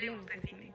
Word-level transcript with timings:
Hablemos 0.00 0.24
de 0.24 0.40
cine. 0.48 0.74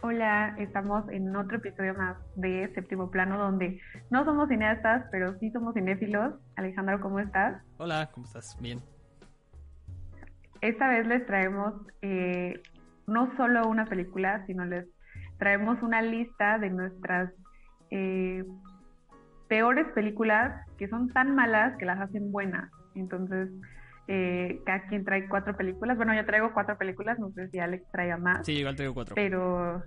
Hola, 0.00 0.56
estamos 0.58 1.08
en 1.10 1.36
otro 1.36 1.58
episodio 1.58 1.94
más 1.94 2.16
de 2.34 2.68
Séptimo 2.74 3.12
Plano 3.12 3.38
donde 3.38 3.80
no 4.10 4.24
somos 4.24 4.48
cineastas, 4.48 5.06
pero 5.12 5.38
sí 5.38 5.52
somos 5.52 5.74
cinéfilos. 5.74 6.34
Alejandro, 6.56 6.98
¿cómo 6.98 7.20
estás? 7.20 7.62
Hola, 7.76 8.10
¿cómo 8.12 8.26
estás? 8.26 8.58
Bien. 8.60 8.80
Esta 10.60 10.88
vez 10.88 11.06
les 11.06 11.24
traemos 11.24 11.74
eh, 12.02 12.60
no 13.06 13.36
solo 13.36 13.68
una 13.68 13.86
película, 13.86 14.44
sino 14.46 14.64
les 14.64 14.84
traemos 15.38 15.80
una 15.82 16.02
lista 16.02 16.58
de 16.58 16.70
nuestras 16.70 17.30
eh, 17.92 18.44
peores 19.46 19.86
películas 19.94 20.66
que 20.76 20.88
son 20.88 21.12
tan 21.12 21.36
malas 21.36 21.76
que 21.78 21.84
las 21.84 22.00
hacen 22.00 22.32
buenas. 22.32 22.68
Entonces, 22.98 23.50
eh, 24.08 24.60
cada 24.64 24.86
quien 24.86 25.04
trae 25.04 25.28
cuatro 25.28 25.56
películas. 25.56 25.96
Bueno, 25.96 26.14
yo 26.14 26.24
traigo 26.24 26.52
cuatro 26.54 26.78
películas, 26.78 27.18
no 27.18 27.30
sé 27.32 27.48
si 27.48 27.58
Alex 27.58 27.84
traiga 27.92 28.16
más. 28.16 28.46
Sí, 28.46 28.52
igual 28.52 28.74
traigo 28.76 28.94
cuatro. 28.94 29.14
Pero, 29.14 29.82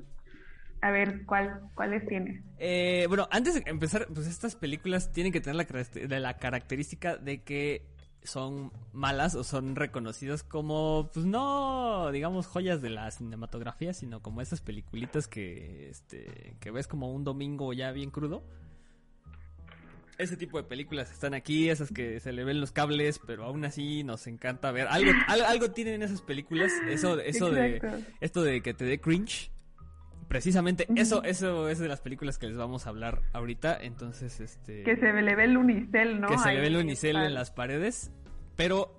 a 0.82 0.92
ver, 0.92 1.26
¿cuál, 1.26 1.62
¿cuáles 1.74 2.06
tienes? 2.08 2.44
Eh, 2.60 3.06
bueno, 3.08 3.28
antes 3.32 3.56
de 3.56 3.64
empezar, 3.70 4.08
pues 4.14 4.28
estas 4.28 4.56
películas 4.56 5.12
tienen 5.12 5.34
que 5.34 5.42
tener 5.42 5.56
la, 5.56 6.20
la 6.20 6.38
característica 6.38 7.18
de 7.18 7.44
que 7.44 7.88
son 8.24 8.72
malas 8.94 9.36
o 9.36 9.44
son 9.44 9.76
reconocidas 9.76 10.44
como, 10.44 11.10
pues 11.14 11.26
no, 11.26 12.12
digamos, 12.12 12.48
joyas 12.48 12.82
de 12.82 12.90
la 12.90 13.10
cinematografía, 13.10 13.94
sino 13.94 14.22
como 14.22 14.42
esas 14.42 14.62
peliculitas 14.62 15.28
que, 15.28 15.90
este, 15.90 16.56
que 16.60 16.72
ves 16.72 16.88
como 16.88 17.12
un 17.12 17.24
domingo 17.24 17.74
ya 17.74 17.92
bien 17.92 18.12
crudo 18.12 18.44
ese 20.22 20.38
tipo 20.38 20.58
de 20.58 20.64
películas 20.64 21.12
están 21.12 21.34
aquí, 21.34 21.70
esas 21.70 21.92
que 21.92 22.20
se 22.20 22.32
le 22.32 22.44
ven 22.44 22.62
los 22.62 22.72
cables, 22.72 23.20
pero 23.26 23.46
aún 23.46 23.66
así 23.66 24.04
nos 24.04 24.28
encanta 24.28 24.72
ver. 24.72 24.88
Algo, 24.88 25.12
algo, 25.28 25.72
tienen 25.72 26.04
esas 26.04 26.22
películas, 26.22 26.72
eso, 26.88 27.20
eso 27.20 27.50
de, 27.50 27.82
esto 28.20 28.44
de 28.44 28.62
que 28.62 28.74
te 28.74 28.86
dé 28.86 29.00
cringe. 29.00 29.52
Precisamente 30.28 30.88
eso, 30.96 31.24
eso 31.24 31.68
es 31.68 31.80
de 31.80 31.90
las 31.90 32.00
películas 32.00 32.38
que 32.38 32.48
les 32.48 32.56
vamos 32.56 32.86
a 32.86 32.90
hablar 32.90 33.22
ahorita, 33.34 33.78
entonces 33.82 34.40
este... 34.40 34.84
Que 34.84 34.96
se 34.96 35.12
le 35.12 35.36
ve 35.36 35.44
el 35.44 35.58
unicel, 35.58 36.22
¿no? 36.22 36.28
Que 36.30 36.38
se 36.38 36.54
le 36.54 36.62
ve 36.62 36.68
el 36.68 36.78
unicel 36.78 37.18
en 37.18 37.34
las 37.34 37.52
paredes, 37.52 38.12
pero 38.56 38.96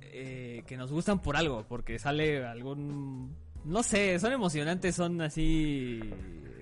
eh, 0.00 0.62
que 0.66 0.78
nos 0.78 0.92
gustan 0.92 1.20
por 1.20 1.36
algo, 1.36 1.66
porque 1.68 1.98
sale 1.98 2.46
algún... 2.46 3.36
No 3.66 3.82
sé, 3.82 4.18
son 4.18 4.32
emocionantes, 4.32 4.94
son 4.94 5.20
así 5.20 6.00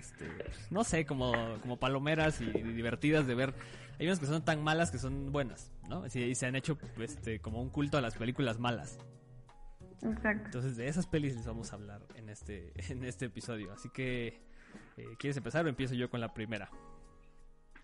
este, 0.05 0.29
no 0.71 0.85
sé, 0.85 1.07
como, 1.07 1.33
como 1.61 1.79
palomeras 1.79 2.41
y, 2.41 2.47
divertidas 2.47 3.27
de 3.27 3.35
ver. 3.35 3.55
Hay 3.99 4.07
unas 4.07 4.19
que 4.19 4.27
son 4.27 4.45
tan 4.45 4.63
malas 4.63 4.91
que 4.91 4.99
son 4.99 5.33
buenas, 5.33 5.73
¿no? 5.89 6.05
Y 6.07 6.35
se 6.35 6.47
han 6.47 6.57
hecho 6.57 6.79
este, 6.99 7.41
como 7.41 7.63
un 7.63 7.71
culto 7.71 7.97
a 7.97 8.01
las 8.01 8.17
películas 8.17 8.59
malas. 8.59 8.99
Exacto. 10.03 10.47
Entonces 10.47 10.77
de 10.77 10.89
esas 10.89 11.07
pelis 11.07 11.35
les 11.35 11.47
vamos 11.47 11.73
a 11.73 11.77
hablar 11.77 12.03
en 12.17 12.29
este, 12.29 12.73
en 12.91 13.05
este 13.05 13.27
episodio. 13.27 13.73
Así 13.73 13.89
que, 13.91 14.43
eh, 14.97 15.07
¿quieres 15.19 15.37
empezar 15.37 15.65
o 15.65 15.69
empiezo 15.69 15.95
yo 15.95 16.11
con 16.11 16.21
la 16.21 16.35
primera? 16.35 16.71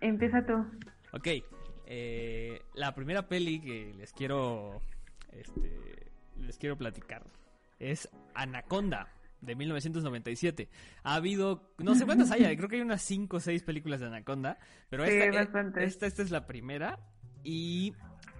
Empieza 0.01 0.45
tú. 0.45 0.55
Ok. 1.13 1.29
Eh, 1.87 2.63
la 2.75 2.95
primera 2.95 3.27
peli 3.29 3.61
que 3.61 3.95
les 3.97 4.13
quiero, 4.13 4.81
este, 5.33 6.11
les 6.39 6.57
quiero 6.57 6.77
platicar 6.77 7.25
es 7.81 8.09
Anaconda 8.35 9.09
de 9.41 9.55
1997. 9.55 10.69
Ha 11.02 11.14
habido, 11.14 11.72
no 11.78 11.94
sé 11.94 12.05
cuántas 12.05 12.30
hay, 12.30 12.56
creo 12.56 12.69
que 12.69 12.77
hay 12.77 12.83
unas 12.83 13.02
5 13.02 13.36
o 13.36 13.41
6 13.41 13.62
películas 13.62 14.00
de 14.00 14.06
Anaconda, 14.06 14.58
pero 14.88 15.05
esta, 15.05 15.41
eh, 15.41 15.84
esta, 15.84 16.06
esta 16.06 16.22
es 16.22 16.30
la 16.30 16.46
primera 16.46 16.98
y 17.42 17.94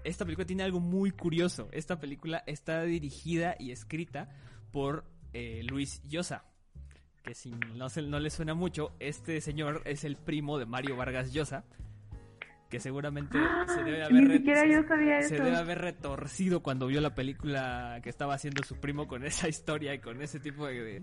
esta 0.05 0.25
película 0.25 0.47
tiene 0.47 0.63
algo 0.63 0.81
muy 0.81 1.11
curioso. 1.11 1.69
Esta 1.73 2.01
película 2.01 2.43
está 2.47 2.83
dirigida 2.83 3.57
y 3.59 3.71
escrita 3.71 4.29
por 4.73 5.05
eh, 5.33 5.63
Luis 5.65 6.03
Llosa. 6.05 6.45
Que 7.23 7.35
si 7.35 7.51
no, 7.51 7.89
se, 7.91 8.03
no 8.03 8.19
le 8.19 8.31
suena 8.31 8.55
mucho, 8.55 8.95
este 8.99 9.41
señor 9.41 9.83
es 9.85 10.05
el 10.05 10.17
primo 10.17 10.59
de 10.59 10.65
Mario 10.65 10.97
Vargas 10.97 11.33
Llosa, 11.33 11.65
que 12.71 12.81
seguramente 12.81 13.39
se 13.67 13.83
debe 13.83 14.05
haber 14.05 15.23
se 15.25 15.35
debe 15.35 15.57
haber 15.57 15.79
retorcido 15.79 16.63
cuando 16.63 16.87
vio 16.87 17.01
la 17.01 17.15
película 17.15 18.01
que 18.03 18.09
estaba 18.09 18.35
haciendo 18.35 18.63
su 18.63 18.77
primo 18.77 19.09
con 19.09 19.25
esa 19.25 19.49
historia 19.49 19.93
y 19.93 19.99
con 19.99 20.23
ese 20.23 20.41
tipo 20.41 20.67
de, 20.67 21.03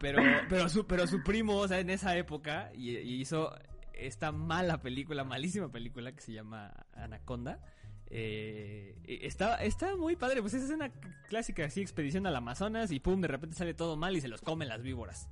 pero 0.00 0.22
pero 0.48 0.68
su 0.68 0.86
pero 0.86 1.06
su 1.06 1.22
primo 1.22 1.56
o 1.58 1.68
sea 1.68 1.78
en 1.78 1.90
esa 1.90 2.16
época 2.16 2.70
y, 2.74 2.96
hizo 2.96 3.54
esta 3.92 4.32
mala 4.32 4.80
película 4.80 5.22
malísima 5.22 5.70
película 5.70 6.12
que 6.12 6.22
se 6.22 6.32
llama 6.32 6.72
Anaconda 6.94 7.60
eh, 8.08 8.94
está, 9.04 9.56
está 9.56 9.96
muy 9.96 10.14
padre, 10.14 10.40
pues 10.40 10.54
es 10.54 10.70
una 10.70 10.92
clásica 11.28 11.64
así 11.64 11.80
expedición 11.80 12.24
al 12.28 12.36
Amazonas 12.36 12.92
y 12.92 13.00
pum, 13.00 13.20
de 13.20 13.26
repente 13.26 13.56
sale 13.56 13.74
todo 13.74 13.96
mal 13.96 14.16
y 14.16 14.20
se 14.20 14.28
los 14.28 14.42
comen 14.42 14.68
las 14.68 14.82
víboras 14.82 15.28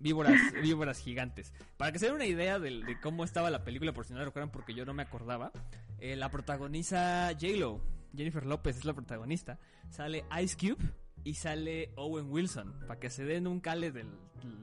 víboras, 0.00 0.34
víboras 0.62 0.98
gigantes. 0.98 1.52
Para 1.76 1.92
que 1.92 1.98
se 1.98 2.06
den 2.06 2.14
una 2.14 2.26
idea 2.26 2.58
de, 2.58 2.96
cómo 3.02 3.24
estaba 3.24 3.50
la 3.50 3.64
película, 3.64 3.92
por 3.92 4.04
si 4.04 4.12
no 4.12 4.18
la 4.18 4.26
recuerdan, 4.26 4.50
porque 4.50 4.74
yo 4.74 4.84
no 4.84 4.94
me 4.94 5.02
acordaba, 5.02 5.52
eh, 5.98 6.16
la 6.16 6.30
protagoniza 6.30 7.30
J-Lo, 7.32 7.80
Jennifer 8.16 8.46
López 8.46 8.78
es 8.78 8.84
la 8.84 8.94
protagonista. 8.94 9.58
Sale 9.90 10.24
Ice 10.42 10.56
Cube 10.56 10.84
y 11.24 11.34
sale 11.34 11.90
Owen 11.96 12.30
Wilson, 12.30 12.74
para 12.86 12.98
que 12.98 13.10
se 13.10 13.24
den 13.24 13.46
un 13.46 13.60
cale 13.60 13.90
del, 13.90 14.08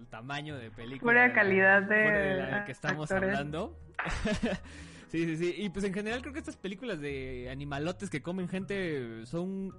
tamaño 0.09 0.57
de 0.57 0.71
película. 0.71 1.11
Pura 1.11 1.33
calidad 1.33 1.83
de, 1.83 2.37
la 2.49 2.65
que 2.65 2.71
estamos 2.71 3.11
hablando. 3.11 3.77
sí, 5.09 5.25
sí, 5.25 5.37
sí. 5.37 5.55
Y 5.57 5.69
pues 5.69 5.85
en 5.85 5.93
general 5.93 6.21
creo 6.21 6.33
que 6.33 6.39
estas 6.39 6.57
películas 6.57 6.99
de 7.01 7.49
animalotes 7.51 8.09
que 8.09 8.21
comen 8.21 8.47
gente 8.47 9.25
son 9.25 9.75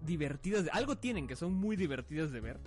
divertidas. 0.00 0.68
Algo 0.72 0.96
tienen 0.96 1.26
que 1.26 1.36
son 1.36 1.54
muy 1.54 1.76
divertidas 1.76 2.30
de 2.30 2.40
ver. 2.40 2.60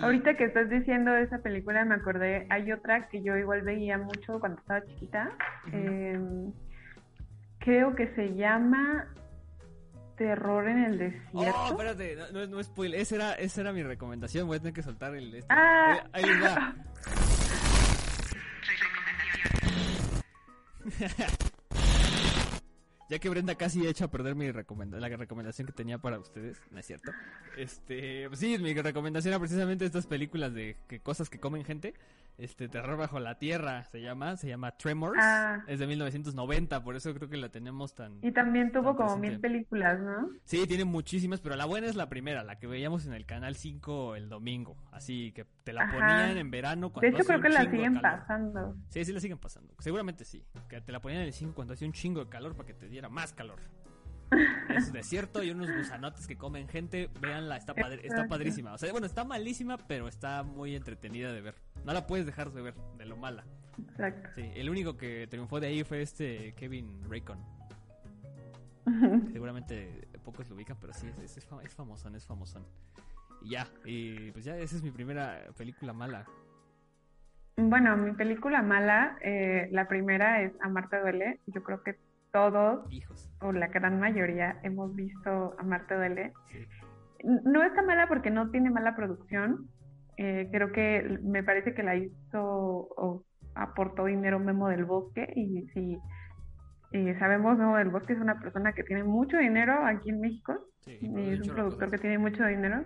Ahorita 0.00 0.36
que 0.36 0.44
estás 0.44 0.68
diciendo 0.68 1.14
esa 1.16 1.38
película 1.38 1.84
me 1.84 1.94
acordé, 1.94 2.46
hay 2.50 2.72
otra 2.72 3.08
que 3.08 3.22
yo 3.22 3.36
igual 3.36 3.62
veía 3.62 3.98
mucho 3.98 4.38
cuando 4.40 4.60
estaba 4.60 4.84
chiquita. 4.84 5.30
Em, 5.72 6.52
creo 7.58 7.94
que 7.94 8.14
se 8.14 8.34
llama 8.34 9.06
Terror 10.16 10.68
en 10.68 10.84
el 10.84 10.98
desierto. 10.98 11.32
Oh, 11.34 11.68
espérate, 11.68 12.16
no, 12.32 12.46
no, 12.46 12.60
es 12.60 12.66
spoiler, 12.66 13.00
esa 13.00 13.14
era, 13.16 13.32
esa 13.34 13.60
era 13.60 13.72
mi 13.72 13.82
recomendación, 13.82 14.46
voy 14.46 14.56
a 14.56 14.60
tener 14.60 14.74
que 14.74 14.82
soltar 14.82 15.14
el... 15.14 15.34
Este. 15.34 15.52
Ah. 15.52 16.04
Ahí, 16.12 16.24
ahí 16.24 16.40
va. 16.40 16.74
Ya 23.08 23.18
que 23.18 23.28
Brenda 23.28 23.54
casi 23.54 23.86
ha 23.86 23.90
hecho 23.90 24.04
a 24.04 24.10
perder 24.10 24.34
mi 24.34 24.50
recomendación, 24.50 25.10
la 25.10 25.16
recomendación 25.16 25.66
que 25.66 25.72
tenía 25.72 25.98
para 25.98 26.18
ustedes, 26.18 26.60
¿no 26.70 26.78
es 26.78 26.86
cierto? 26.86 27.12
Este, 27.56 28.28
pues 28.28 28.40
sí, 28.40 28.58
mi 28.58 28.74
recomendación 28.74 29.32
era 29.32 29.38
precisamente 29.38 29.84
estas 29.84 30.06
películas 30.06 30.52
de 30.52 30.76
que 30.88 31.00
cosas 31.00 31.30
que 31.30 31.38
comen 31.38 31.64
gente. 31.64 31.94
Este, 32.38 32.68
Terror 32.68 32.98
bajo 32.98 33.18
la 33.18 33.38
tierra 33.38 33.84
se 33.84 34.02
llama, 34.02 34.36
se 34.36 34.48
llama 34.48 34.72
Tremors. 34.72 35.18
Ah. 35.22 35.62
Es 35.68 35.78
de 35.78 35.86
1990, 35.86 36.82
por 36.82 36.96
eso 36.96 37.14
creo 37.14 37.30
que 37.30 37.38
la 37.38 37.48
tenemos 37.48 37.94
tan. 37.94 38.18
Y 38.22 38.32
también 38.32 38.72
tuvo 38.72 38.94
como 38.94 39.16
mil 39.16 39.40
películas, 39.40 40.00
¿no? 40.00 40.30
Sí, 40.44 40.66
tiene 40.66 40.84
muchísimas, 40.84 41.40
pero 41.40 41.56
la 41.56 41.64
buena 41.64 41.86
es 41.86 41.94
la 41.94 42.08
primera, 42.08 42.42
la 42.44 42.58
que 42.58 42.66
veíamos 42.66 43.06
en 43.06 43.14
el 43.14 43.24
canal 43.24 43.54
5 43.54 44.16
el 44.16 44.28
domingo. 44.28 44.76
Así 44.90 45.32
que 45.32 45.46
te 45.66 45.72
la 45.72 45.90
ponían 45.90 46.38
en 46.38 46.48
verano 46.48 46.92
cuando 46.92 47.10
De 47.10 47.16
hecho, 47.16 47.26
creo 47.26 47.40
que 47.40 47.48
la 47.48 47.68
siguen 47.68 48.00
pasando. 48.00 48.76
Sí, 48.88 49.04
sí 49.04 49.12
la 49.12 49.18
siguen 49.18 49.38
pasando. 49.38 49.74
Seguramente 49.80 50.24
sí. 50.24 50.44
Que 50.68 50.80
te 50.80 50.92
la 50.92 51.00
ponían 51.00 51.22
en 51.22 51.26
el 51.26 51.32
5 51.32 51.54
cuando 51.56 51.74
hacía 51.74 51.88
un 51.88 51.92
chingo 51.92 52.24
de 52.24 52.30
calor 52.30 52.54
para 52.54 52.68
que 52.68 52.74
te 52.74 52.88
diera 52.88 53.08
más 53.08 53.32
calor. 53.32 53.58
es 54.76 54.92
desierto 54.92 55.42
y 55.42 55.50
unos 55.50 55.68
gusanotes 55.76 56.28
que 56.28 56.36
comen 56.36 56.68
gente. 56.68 57.10
Véanla, 57.20 57.56
está, 57.56 57.74
está 58.00 58.28
padrísima. 58.28 58.74
O 58.74 58.78
sea, 58.78 58.92
bueno, 58.92 59.08
está 59.08 59.24
malísima, 59.24 59.76
pero 59.76 60.06
está 60.06 60.44
muy 60.44 60.76
entretenida 60.76 61.32
de 61.32 61.40
ver. 61.40 61.56
No 61.84 61.92
la 61.92 62.06
puedes 62.06 62.26
dejar 62.26 62.52
de 62.52 62.62
ver, 62.62 62.74
de 62.96 63.04
lo 63.04 63.16
mala. 63.16 63.44
Exacto. 63.76 64.30
Sí, 64.36 64.48
el 64.54 64.70
único 64.70 64.96
que 64.96 65.26
triunfó 65.26 65.58
de 65.58 65.66
ahí 65.66 65.82
fue 65.82 66.00
este 66.00 66.54
Kevin 66.54 67.02
Raycon. 67.10 67.38
Seguramente 69.32 70.06
pocos 70.22 70.48
lo 70.48 70.54
ubican, 70.54 70.76
pero 70.80 70.92
sí, 70.92 71.08
es, 71.24 71.36
es, 71.36 71.48
es 71.64 71.74
famosón, 71.74 72.14
es 72.14 72.24
famosón. 72.24 72.64
Y 73.42 73.50
ya, 73.50 73.66
y 73.84 74.30
pues 74.32 74.44
ya, 74.44 74.56
esa 74.56 74.76
es 74.76 74.82
mi 74.82 74.90
primera 74.90 75.40
película 75.56 75.92
mala. 75.92 76.26
Bueno, 77.58 77.96
mi 77.96 78.12
película 78.12 78.60
mala, 78.60 79.16
eh, 79.22 79.68
la 79.72 79.88
primera 79.88 80.42
es 80.42 80.52
Amarte 80.60 81.00
duele. 81.00 81.40
Yo 81.46 81.62
creo 81.62 81.82
que 81.82 81.96
todos, 82.30 82.86
o 83.40 83.52
la 83.52 83.68
gran 83.68 83.98
mayoría, 83.98 84.58
hemos 84.62 84.94
visto 84.94 85.56
Amarte 85.58 85.94
duele. 85.94 86.32
No 87.24 87.62
está 87.62 87.82
mala 87.82 88.08
porque 88.08 88.30
no 88.30 88.50
tiene 88.50 88.70
mala 88.70 88.94
producción. 88.94 89.70
Eh, 90.18 90.48
creo 90.52 90.70
que 90.70 91.18
me 91.22 91.42
parece 91.42 91.72
que 91.72 91.82
la 91.82 91.96
hizo 91.96 92.42
o 92.42 93.24
aportó 93.54 94.04
dinero 94.04 94.38
Memo 94.38 94.68
del 94.68 94.84
Bosque 94.84 95.32
y 95.34 95.66
si 95.72 95.98
sabemos, 97.18 97.58
Memo 97.58 97.76
del 97.78 97.88
Bosque 97.88 98.12
es 98.12 98.20
una 98.20 98.38
persona 98.38 98.72
que 98.72 98.82
tiene 98.82 99.04
mucho 99.04 99.38
dinero 99.38 99.84
aquí 99.84 100.10
en 100.10 100.20
México 100.20 100.66
y 100.86 101.30
es 101.30 101.40
un 101.40 101.54
productor 101.54 101.90
que 101.90 101.98
tiene 101.98 102.18
mucho 102.18 102.44
dinero. 102.44 102.84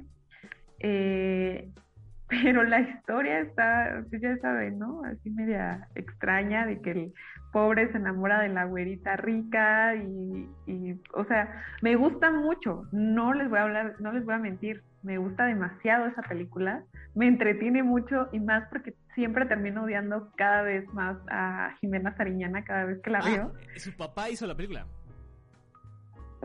Eh, 0.81 1.71
pero 2.29 2.62
la 2.62 2.81
historia 2.81 3.41
está, 3.41 4.05
pues 4.09 4.23
ya 4.23 4.37
saben, 4.38 4.79
¿no? 4.79 5.03
Así 5.05 5.31
media 5.31 5.88
extraña 5.94 6.67
de 6.67 6.81
que 6.81 6.91
el 6.91 7.12
pobre 7.53 7.91
se 7.91 7.99
enamora 7.99 8.41
de 8.41 8.49
la 8.49 8.65
güerita 8.65 9.17
rica 9.17 9.97
y, 9.97 10.49
y, 10.67 11.00
o 11.12 11.25
sea, 11.25 11.65
me 11.82 11.97
gusta 11.97 12.31
mucho, 12.31 12.85
no 12.93 13.35
les 13.35 13.49
voy 13.50 13.59
a 13.59 13.62
hablar, 13.62 13.97
no 13.99 14.12
les 14.12 14.25
voy 14.25 14.35
a 14.35 14.38
mentir, 14.38 14.82
me 15.03 15.19
gusta 15.19 15.47
demasiado 15.47 16.06
esa 16.06 16.23
película, 16.23 16.85
me 17.15 17.27
entretiene 17.27 17.82
mucho 17.82 18.29
y 18.32 18.38
más 18.38 18.69
porque 18.69 18.94
siempre 19.15 19.47
termino 19.47 19.85
odiando 19.85 20.31
cada 20.37 20.62
vez 20.62 20.87
más 20.94 21.17
a 21.31 21.75
Jimena 21.81 22.17
Sariñana 22.17 22.62
cada 22.65 22.85
vez 22.85 23.00
que 23.03 23.11
la 23.11 23.19
ah, 23.19 23.29
veo. 23.29 23.53
Su 23.77 23.97
papá 23.97 24.31
hizo 24.31 24.47
la 24.47 24.55
película. 24.55 24.87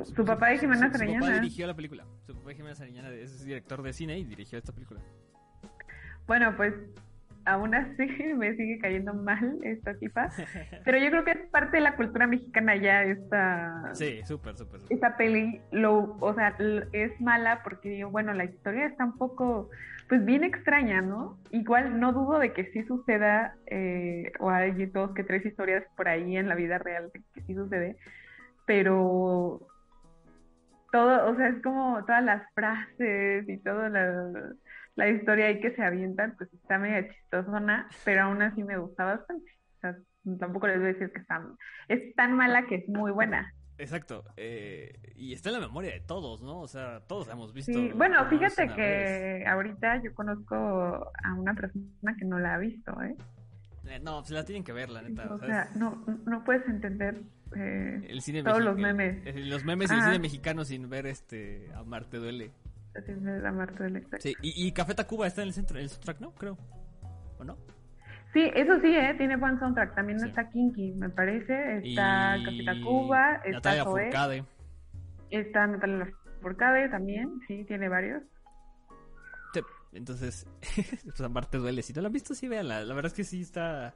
Su, 0.04 0.26
papá 0.26 0.50
de 0.50 0.58
Jimena 0.60 0.92
Sariñana. 0.92 1.20
Su 1.20 1.26
papá 1.28 1.42
dirigió 1.42 1.68
la 1.68 1.74
película. 1.74 2.06
Su 2.26 2.36
papá 2.36 2.50
de 2.50 2.56
Jimena 2.56 2.76
Sariñana 2.76 3.10
es 3.10 3.46
director 3.46 3.82
de 3.82 3.94
cine 3.94 4.20
y 4.20 4.24
dirigió 4.26 4.58
esta 4.58 4.74
película. 4.74 5.00
Bueno, 6.28 6.56
pues 6.58 6.74
aún 7.46 7.76
así 7.76 8.06
me 8.38 8.56
sigue 8.56 8.80
cayendo 8.80 9.14
mal 9.14 9.60
esta 9.64 9.94
tipa. 9.96 10.30
Pero 10.86 10.98
yo 10.98 11.10
creo 11.10 11.24
que 11.24 11.32
es 11.32 11.50
parte 11.50 11.78
de 11.78 11.84
la 11.84 11.96
cultura 11.96 12.28
mexicana 12.28 12.76
ya 12.76 13.04
esta... 13.04 13.92
Sí, 13.94 14.22
súper, 14.26 14.58
súper. 14.58 14.82
Esta 14.90 15.16
peli, 15.16 15.62
lo, 15.72 16.18
o 16.20 16.34
sea, 16.34 16.56
es 16.92 17.20
mala 17.22 17.62
porque 17.64 17.90
digo, 17.90 18.10
bueno, 18.10 18.34
la 18.34 18.46
historia 18.46 18.88
está 18.88 19.06
un 19.06 19.18
poco, 19.18 19.70
pues 20.10 20.26
bien 20.26 20.44
extraña, 20.44 21.02
¿no? 21.02 21.38
Igual 21.52 22.00
no 22.00 22.12
dudo 22.12 22.40
de 22.40 22.54
que 22.54 22.66
sí 22.72 22.84
suceda, 22.84 23.56
eh, 23.68 24.32
o 24.40 24.50
hay 24.50 24.86
dos 24.88 25.12
que 25.14 25.24
tres 25.24 25.46
historias 25.46 25.84
por 25.96 26.08
ahí 26.10 26.36
en 26.38 26.50
la 26.50 26.56
vida 26.56 26.78
real 26.80 27.12
que 27.34 27.42
sí 27.42 27.54
sucede, 27.54 27.98
pero 28.66 29.62
todo, 30.96 31.30
o 31.30 31.36
sea, 31.36 31.50
es 31.50 31.62
como 31.62 32.06
todas 32.06 32.24
las 32.24 32.42
frases 32.54 33.50
y 33.50 33.58
todo 33.58 33.90
la 33.90 34.32
la 34.96 35.10
historia 35.10 35.48
ahí 35.48 35.60
que 35.60 35.76
se 35.76 35.84
avientan, 35.84 36.36
pues 36.38 36.52
está 36.54 36.78
medio 36.78 37.12
chistosona, 37.12 37.90
pero 38.04 38.24
aún 38.24 38.42
así 38.42 38.64
me 38.64 38.78
gusta 38.78 39.04
bastante. 39.04 39.52
O 39.78 39.80
sea, 39.82 39.98
tampoco 40.40 40.68
les 40.68 40.78
voy 40.78 40.86
a 40.86 40.94
decir 40.94 41.12
que 41.12 41.20
está, 41.20 41.46
es 41.90 42.16
tan 42.16 42.34
mala 42.34 42.66
que 42.66 42.76
es 42.76 42.88
muy 42.88 43.12
buena. 43.12 43.54
Exacto, 43.78 44.24
eh, 44.38 44.94
y 45.18 45.34
está 45.34 45.50
en 45.50 45.56
la 45.56 45.68
memoria 45.68 45.92
de 45.92 46.00
todos, 46.00 46.42
¿no? 46.42 46.62
O 46.62 46.68
sea, 46.70 47.02
todos 47.08 47.28
hemos 47.28 47.54
visto. 47.54 47.74
Sí, 47.74 47.92
bueno, 47.94 48.26
fíjate 48.30 48.70
que 48.70 49.44
ahorita 49.46 50.02
yo 50.02 50.16
conozco 50.16 50.56
a 50.56 51.34
una 51.34 51.54
persona 51.54 52.16
que 52.18 52.24
no 52.24 52.40
la 52.40 52.56
ha 52.56 52.58
visto, 52.58 52.94
¿eh? 53.02 53.18
eh 53.90 54.00
no, 54.02 54.24
se 54.24 54.34
la 54.34 54.46
tienen 54.46 54.64
que 54.64 54.72
ver, 54.72 54.90
la 54.90 55.02
neta. 55.02 55.28
O, 55.30 55.40
sea, 55.40 55.68
no, 55.76 56.06
no 56.26 56.46
puedes 56.46 56.66
entender 56.70 57.20
eh, 57.56 58.42
todos 58.44 58.64
los 58.64 58.78
memes. 58.78 59.36
Los 59.36 59.64
memes 59.64 59.92
y 59.92 59.96
el 59.96 60.02
cine 60.02 60.20
mexicano 60.20 60.66
sin 60.66 60.90
ver 60.90 61.06
este 61.06 61.70
a 61.74 61.84
Marte 61.84 62.18
duele. 62.18 62.52
Sí, 64.20 64.34
y, 64.42 64.72
Café 64.72 64.96
Tacuba 64.96 65.28
está 65.28 65.42
en 65.42 65.50
el 65.50 65.54
centro, 65.54 65.78
el 65.78 65.90
soundtrack, 65.90 66.22
¿no? 66.22 66.32
Creo. 66.34 66.58
¿O 67.38 67.44
no? 67.44 67.58
Sí, 68.32 68.50
eso 68.56 68.80
sí, 68.80 68.88
¿eh? 68.88 69.14
tiene 69.18 69.36
buen 69.36 69.60
soundtrack. 69.60 69.96
También 69.96 70.24
está 70.24 70.50
Kinky, 70.50 70.94
me 70.94 71.10
parece. 71.10 71.80
Está 71.80 72.38
Café 72.44 72.64
Tacuba, 72.64 73.36
está 73.44 73.76
Natalia 73.76 73.84
Zoe. 73.84 74.46
Está 75.30 75.68
Natalia 75.68 76.10
Furcade 76.42 76.90
también, 76.90 77.42
sí, 77.48 77.66
tiene 77.66 77.90
varios. 77.90 78.24
Entonces, 79.96 80.46
pues 81.06 81.22
aparte 81.22 81.58
duele. 81.58 81.82
Si 81.82 81.94
no 81.94 82.02
la 82.02 82.08
han 82.08 82.14
visto, 82.14 82.36
sí, 82.36 82.48
véanla. 82.48 82.84
La 82.84 82.94
verdad 82.94 83.12
es 83.12 83.16
que 83.16 83.24
sí 83.24 83.42
está... 83.42 83.94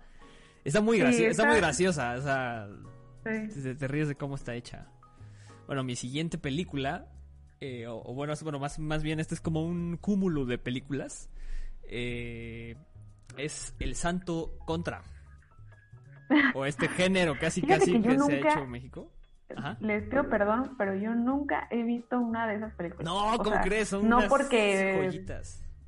Está 0.63 0.81
muy, 0.81 0.99
graciosa, 0.99 1.29
está... 1.29 1.45
muy 1.45 1.57
graciosa. 1.57 2.15
O 2.17 2.21
sea, 2.21 2.69
te, 3.23 3.75
te 3.75 3.87
ríes 3.87 4.07
de 4.07 4.15
cómo 4.15 4.35
está 4.35 4.55
hecha. 4.55 4.87
Bueno, 5.67 5.83
mi 5.83 5.95
siguiente 5.95 6.37
película 6.37 7.07
eh, 7.61 7.87
o, 7.87 8.13
bueno, 8.13 8.33
bueno 8.41 8.59
más, 8.59 8.79
más 8.79 9.03
bien 9.03 9.19
este 9.19 9.35
es 9.35 9.41
como 9.41 9.65
un 9.65 9.97
cúmulo 9.97 10.45
de 10.45 10.57
películas, 10.57 11.29
eh, 11.83 12.77
es 13.37 13.75
El 13.79 13.95
Santo 13.95 14.57
Contra. 14.65 15.01
O 16.53 16.65
este 16.65 16.87
género 16.89 17.35
casi 17.39 17.61
casi 17.61 18.01
que, 18.01 18.17
se 18.17 18.33
ha 18.33 18.37
hecho 18.37 18.63
en 18.63 18.69
México. 18.69 19.11
Les 19.79 20.03
pido 20.07 20.29
perdón, 20.29 20.75
pero 20.77 20.95
yo 20.95 21.15
nunca 21.15 21.67
he 21.71 21.83
visto 21.83 22.19
una 22.19 22.47
de 22.47 22.55
esas 22.55 22.73
películas. 22.75 23.05
No, 23.05 23.37
¿cómo 23.43 23.59
crees? 23.61 23.89
Son 23.89 24.07
no 24.07 24.19
porque 24.29 25.09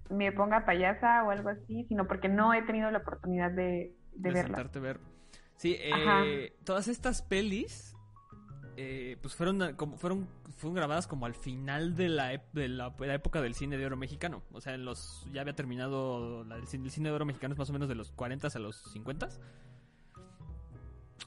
me 0.10 0.32
ponga 0.34 0.66
payasa 0.66 1.24
o 1.24 1.30
algo 1.30 1.50
así, 1.50 1.86
sino 1.88 2.06
porque 2.06 2.28
no 2.28 2.54
he 2.54 2.64
tenido 2.64 2.92
la 2.92 2.98
oportunidad 2.98 3.52
de, 3.52 3.96
de, 4.14 4.32
verla. 4.32 4.64
Ver. 4.74 5.00
Sí, 5.62 5.78
eh, 5.78 6.56
todas 6.64 6.88
estas 6.88 7.22
pelis 7.22 7.96
eh, 8.78 9.18
pues 9.22 9.36
fueron 9.36 9.76
como 9.76 9.96
fueron 9.96 10.28
fueron 10.58 10.74
grabadas 10.74 11.06
como 11.06 11.28
al 11.28 11.36
final 11.36 11.96
de 11.96 12.10
la, 12.10 12.42
de 12.52 12.68
la, 12.68 12.96
época 13.14 13.44
del 13.44 13.54
cine 13.54 13.78
de 13.78 13.86
oro 13.86 13.96
mexicano. 13.96 14.42
O 14.54 14.60
sea, 14.60 14.74
en 14.74 14.86
los 14.86 15.28
ya 15.32 15.42
había 15.42 15.54
terminado 15.54 16.42
el, 16.42 16.66
cine 16.66 17.10
de 17.10 17.16
oro 17.16 17.26
mexicano 17.26 17.54
es 17.54 17.60
más 17.60 17.70
o 17.70 17.74
menos 17.74 17.88
de 17.88 17.94
los 17.94 18.12
40 18.12 18.48
a 18.48 18.60
los 18.60 18.76
50. 18.92 19.30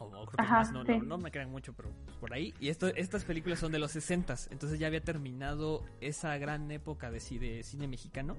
O, 0.00 0.10
creo 0.10 0.26
que 0.26 0.42
más, 0.42 0.72
no, 0.72 0.82
no, 0.82 1.18
me 1.18 1.30
crean 1.30 1.52
mucho, 1.52 1.72
pero 1.72 1.92
pues 2.04 2.16
por 2.16 2.32
ahí. 2.32 2.52
Y 2.58 2.70
esto, 2.70 2.88
estas 2.88 3.22
películas 3.22 3.60
son 3.60 3.70
de 3.70 3.78
los 3.78 3.92
60, 3.92 4.34
entonces 4.50 4.80
ya 4.80 4.88
había 4.88 5.00
terminado 5.00 5.84
esa 6.00 6.36
gran 6.38 6.68
época 6.72 7.12
de, 7.12 7.20
de 7.38 7.62
cine 7.62 7.86
mexicano. 7.86 8.36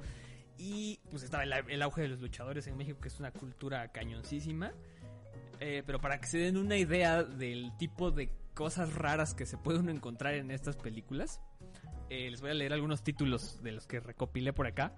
Y 0.58 1.00
pues 1.10 1.24
estaba 1.24 1.44
el, 1.44 1.82
auge 1.82 2.02
de 2.02 2.08
los 2.08 2.22
luchadores 2.22 2.68
en 2.68 2.78
México, 2.78 3.00
que 3.02 3.10
es 3.10 3.20
una 3.20 3.32
cultura 3.32 3.92
cañoncísima. 3.92 4.72
Eh, 5.60 5.84
pero 5.86 6.00
para 6.00 6.20
que 6.20 6.28
se 6.28 6.38
den 6.38 6.58
una 6.58 6.78
idea 6.78 7.24
del 7.24 7.76
tipo 7.78 8.12
de 8.12 8.32
cosas 8.54 8.94
raras 8.94 9.34
que 9.34 9.46
se 9.46 9.58
pueden 9.58 9.90
encontrar 9.90 10.34
en 10.36 10.52
estas 10.52 10.78
películas. 10.78 11.42
Eh, 12.10 12.30
les 12.30 12.42
voy 12.42 12.52
a 12.52 12.54
leer 12.54 12.74
algunos 12.74 13.04
títulos 13.04 13.62
de 13.62 13.72
los 13.74 13.88
que 13.88 14.00
recopilé 14.00 14.54
por 14.54 14.68
acá. 14.68 14.96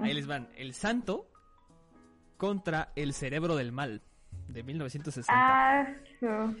Ahí 0.00 0.14
les 0.14 0.26
van. 0.26 0.48
El 0.56 0.74
Santo 0.74 1.30
contra 2.36 2.92
el 2.96 3.12
Cerebro 3.12 3.56
del 3.56 3.72
Mal 3.72 4.02
de 4.48 4.62
1960. 4.62 5.32
Ah, 5.32 5.86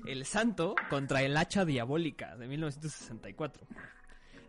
el 0.06 0.24
Santo 0.24 0.74
contra 0.88 1.22
el 1.22 1.36
Hacha 1.36 1.64
Diabólica 1.64 2.36
de 2.36 2.48
1964. 2.48 3.66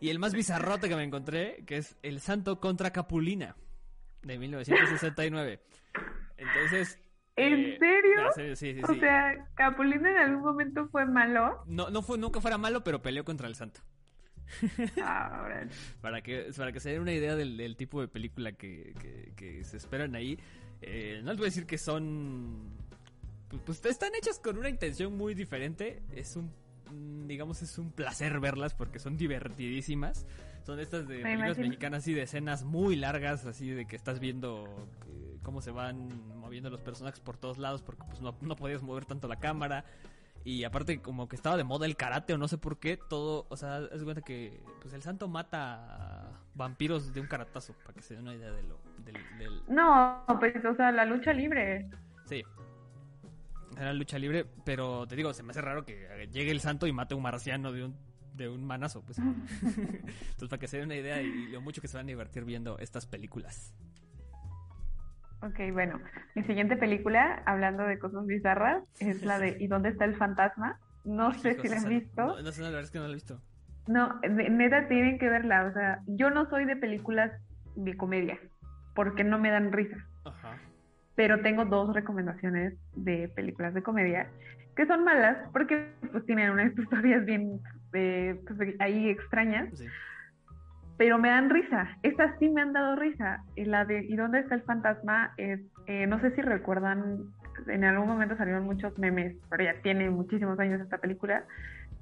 Y 0.02 0.10
el 0.10 0.20
más 0.20 0.34
bizarrote 0.34 0.90
que 0.90 0.96
me 0.96 1.04
encontré, 1.04 1.64
que 1.66 1.78
es 1.78 1.96
El 2.04 2.20
Santo 2.20 2.60
contra 2.60 2.92
Capulina 2.92 3.56
de 4.22 4.38
1969. 4.38 5.62
Entonces, 6.38 7.00
¿En 7.38 7.54
eh, 7.54 7.78
serio? 7.78 8.56
Sí, 8.56 8.56
sí, 8.56 8.82
o 8.82 8.94
sea, 8.96 9.46
Capulina 9.56 10.10
en 10.10 10.18
algún 10.18 10.44
momento 10.44 10.88
fue 10.88 11.06
malo. 11.06 11.64
No, 11.66 11.90
no 11.90 12.02
fue, 12.02 12.18
nunca 12.18 12.40
fuera 12.40 12.58
malo, 12.58 12.84
pero 12.84 13.02
peleó 13.02 13.26
contra 13.26 13.48
el 13.48 13.56
santo. 13.56 13.82
Ah, 15.02 15.50
para 16.02 16.22
que 16.22 16.52
para 16.56 16.72
que 16.72 16.80
se 16.80 16.92
den 16.92 17.02
una 17.02 17.12
idea 17.12 17.36
del, 17.36 17.76
tipo 17.76 18.00
de 18.00 18.08
película 18.08 18.54
que, 18.54 18.94
que, 19.36 19.64
se 19.64 19.78
esperan 19.78 20.16
ahí. 20.16 20.40
Eh, 20.82 21.22
no 21.24 21.32
les 21.32 21.38
voy 21.38 21.46
a 21.46 21.50
decir 21.50 21.66
que 21.66 21.78
son... 21.78 22.70
Pues, 23.50 23.62
pues, 23.66 23.86
están 23.86 24.14
hechas 24.16 24.40
con 24.40 24.58
una 24.58 24.70
intención 24.70 25.18
muy 25.18 25.34
diferente. 25.34 26.04
Es 26.14 26.36
un... 26.36 26.52
Digamos, 27.28 27.62
es 27.64 27.78
un 27.80 27.92
placer 27.92 28.40
verlas 28.40 28.74
porque 28.74 29.00
son 29.00 29.18
divertidísimas. 29.18 30.26
Son 30.64 30.80
estas 30.80 31.08
de 31.08 31.20
películas 31.20 31.58
mexicanas 31.58 32.04
así 32.04 32.14
de 32.14 32.24
escenas 32.24 32.64
muy 32.64 32.96
largas, 32.96 33.46
así 33.46 33.70
de 33.70 33.86
que 33.86 33.96
estás 33.96 34.20
viendo 34.20 34.88
cómo 35.46 35.62
se 35.62 35.72
van 35.72 36.10
moviendo 36.40 36.70
los 36.70 36.82
personajes 36.82 37.22
por 37.22 37.38
todos 37.38 37.58
lados 37.58 37.84
porque 37.84 38.04
pues 38.08 38.20
no, 38.20 38.36
no 38.42 38.56
podías 38.56 38.82
mover 38.82 39.06
tanto 39.06 39.30
la 39.30 39.38
cámara. 39.38 39.86
Y 40.44 40.64
aparte 40.64 41.02
como 41.02 41.28
que 41.28 41.36
estaba 41.36 41.56
de 41.56 41.64
moda 41.64 41.86
el 41.86 41.96
karate 41.96 42.34
o 42.34 42.38
no 42.38 42.48
sé 42.48 42.58
por 42.58 42.80
qué, 42.80 42.98
todo, 42.98 43.48
o 43.50 43.58
sea, 43.58 43.80
es 43.92 44.04
cuenta 44.04 44.22
que 44.22 44.62
pues 44.82 44.94
el 44.94 45.02
santo 45.02 45.28
mata 45.28 46.40
vampiros 46.54 47.14
de 47.14 47.22
un 47.22 47.28
karatazo, 47.28 47.74
para 47.84 47.94
que 47.94 48.02
se 48.02 48.14
den 48.14 48.24
una 48.24 48.36
idea 48.36 48.52
de 48.52 48.64
lo, 48.64 48.80
del, 49.04 49.64
No, 49.68 50.24
pues, 50.40 50.64
o 50.64 50.76
sea, 50.76 50.92
la 50.92 51.06
lucha 51.06 51.34
libre. 51.34 51.90
Sí. 52.26 52.44
Era 53.76 53.94
lucha 53.94 54.20
libre, 54.20 54.46
pero 54.64 55.08
te 55.08 55.16
digo, 55.16 55.34
se 55.34 55.42
me 55.42 55.52
hace 55.52 55.62
raro 55.62 55.84
que 55.84 56.30
llegue 56.32 56.52
el 56.52 56.62
santo 56.62 56.86
y 56.86 56.92
mate 56.92 57.16
a 57.16 57.18
un 57.18 57.24
marciano 57.24 57.72
de 57.72 57.86
un, 57.86 57.96
de 58.36 58.48
un 58.48 58.64
manazo, 58.64 59.02
pues. 59.02 59.18
Entonces, 59.62 60.48
para 60.48 60.60
que 60.60 60.68
se 60.68 60.78
den 60.78 60.86
una 60.86 60.96
idea 60.96 61.22
y 61.24 61.48
lo 61.48 61.60
mucho 61.60 61.82
que 61.82 61.88
se 61.88 61.98
van 61.98 62.06
a 62.06 62.10
divertir 62.10 62.46
viendo 62.46 62.78
estas 62.78 63.08
películas. 63.08 63.74
Ok, 65.46 65.60
bueno, 65.74 66.02
mi 66.34 66.44
siguiente 66.44 66.76
película, 66.76 67.44
hablando 67.46 67.84
de 67.84 68.00
cosas 68.00 68.26
bizarras, 68.26 68.84
es 69.00 69.24
la 69.24 69.38
de 69.38 69.58
¿Y 69.60 69.68
dónde 69.68 69.90
está 69.90 70.06
el 70.06 70.16
fantasma? 70.16 70.80
No 71.04 71.34
sé 71.34 71.54
si 71.62 71.68
la 71.68 71.78
han 71.78 71.90
visto. 71.90 72.26
No, 72.26 72.42
no 72.42 72.52
sé, 72.52 72.62
la 72.62 72.70
verdad 72.70 72.84
es 72.84 72.90
que 72.90 72.98
no 72.98 73.04
la 73.04 73.12
he 73.12 73.14
visto. 73.14 73.40
No, 73.86 74.20
neta 74.24 74.88
tienen 74.88 75.20
que 75.20 75.30
verla, 75.30 75.66
o 75.66 75.74
sea, 75.74 76.00
yo 76.08 76.32
no 76.32 76.50
soy 76.50 76.66
de 76.66 76.76
películas 76.76 77.32
de 77.76 77.96
comedia, 77.96 78.40
porque 78.96 79.24
no 79.24 79.38
me 79.38 79.52
dan 79.52 79.72
risa. 79.72 79.98
Ajá. 80.24 80.58
Pero 81.16 81.42
tengo 81.42 81.66
dos 81.66 81.94
recomendaciones 81.94 82.74
de 82.96 83.28
películas 83.36 83.76
de 83.76 83.84
comedia 83.84 84.28
que 84.76 84.88
son 84.88 85.04
malas 85.04 85.38
porque 85.54 85.94
pues 86.12 86.26
tienen 86.26 86.50
unas 86.50 86.76
historias 86.78 87.24
bien 87.24 87.62
eh, 87.94 88.42
pues, 88.48 88.76
ahí 88.80 89.10
extrañas. 89.10 89.70
Sí 89.78 89.86
pero 90.98 91.18
me 91.18 91.30
dan 91.30 91.50
risa. 91.50 91.98
Estas 92.04 92.38
sí 92.40 92.50
me 92.50 92.62
han 92.62 92.74
dado 92.74 92.96
risa. 92.96 93.44
Y 93.56 93.66
la 93.66 93.86
de 93.86 94.06
¿Y 94.06 94.16
dónde 94.16 94.40
está 94.40 94.56
el 94.56 94.62
fantasma? 94.62 95.34
Es, 95.38 95.60
eh, 95.88 96.08
no 96.08 96.20
sé 96.22 96.34
si 96.36 96.42
recuerdan, 96.42 97.26
en 97.68 97.84
algún 97.84 98.08
momento 98.08 98.38
salieron 98.38 98.66
muchos 98.66 98.98
memes, 98.98 99.36
pero 99.50 99.64
ya 99.64 99.76
tiene 99.82 100.10
muchísimos 100.10 100.60
años 100.60 100.82
esta 100.82 100.98
película. 101.00 101.44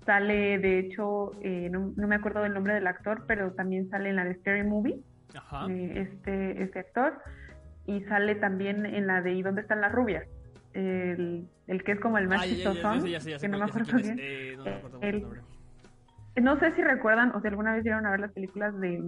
Sale, 0.06 0.60
de 0.60 0.80
hecho, 0.80 1.32
eh, 1.42 1.70
no, 1.72 1.94
me 1.96 2.16
acuerdo 2.16 2.44
del 2.44 2.54
nombre 2.54 2.74
del 2.74 2.88
actor, 2.88 3.24
pero 3.28 3.54
también 3.54 3.90
sale 3.90 4.10
en 4.10 4.18
la 4.18 4.26
de 4.26 4.36
Scary 4.36 4.64
Movie. 4.64 5.00
Ajá. 5.36 5.66
Eh, 5.70 6.02
este, 6.02 6.62
este 6.62 6.80
actor. 6.80 7.20
y 7.88 8.02
sale 8.04 8.36
también 8.36 8.86
en 8.86 9.08
la 9.08 9.22
de 9.22 9.34
¿Y 9.34 9.42
dónde 9.42 9.62
están 9.62 9.82
las 9.82 9.92
rubias? 9.92 10.26
El, 10.74 11.48
el 11.68 11.84
que 11.84 11.94
es 11.94 12.00
como 12.00 12.18
el 12.18 12.28
más 12.28 12.44
chistoso, 12.44 12.94
que 13.40 13.48
no 13.48 13.58
me 13.60 13.66
acuerdo 13.66 13.98
bien. 13.98 14.18
Eh, 14.20 14.58
no, 16.42 16.60
sé 16.60 16.74
si 16.75 16.82
recuerdan 16.82 17.32
o 17.36 17.42
si 17.42 17.48
alguna 17.48 17.74
vez 17.74 17.84
vieron 17.84 18.06
a 18.06 18.12
ver 18.12 18.20
las 18.20 18.32
películas 18.32 18.80
de 18.80 19.02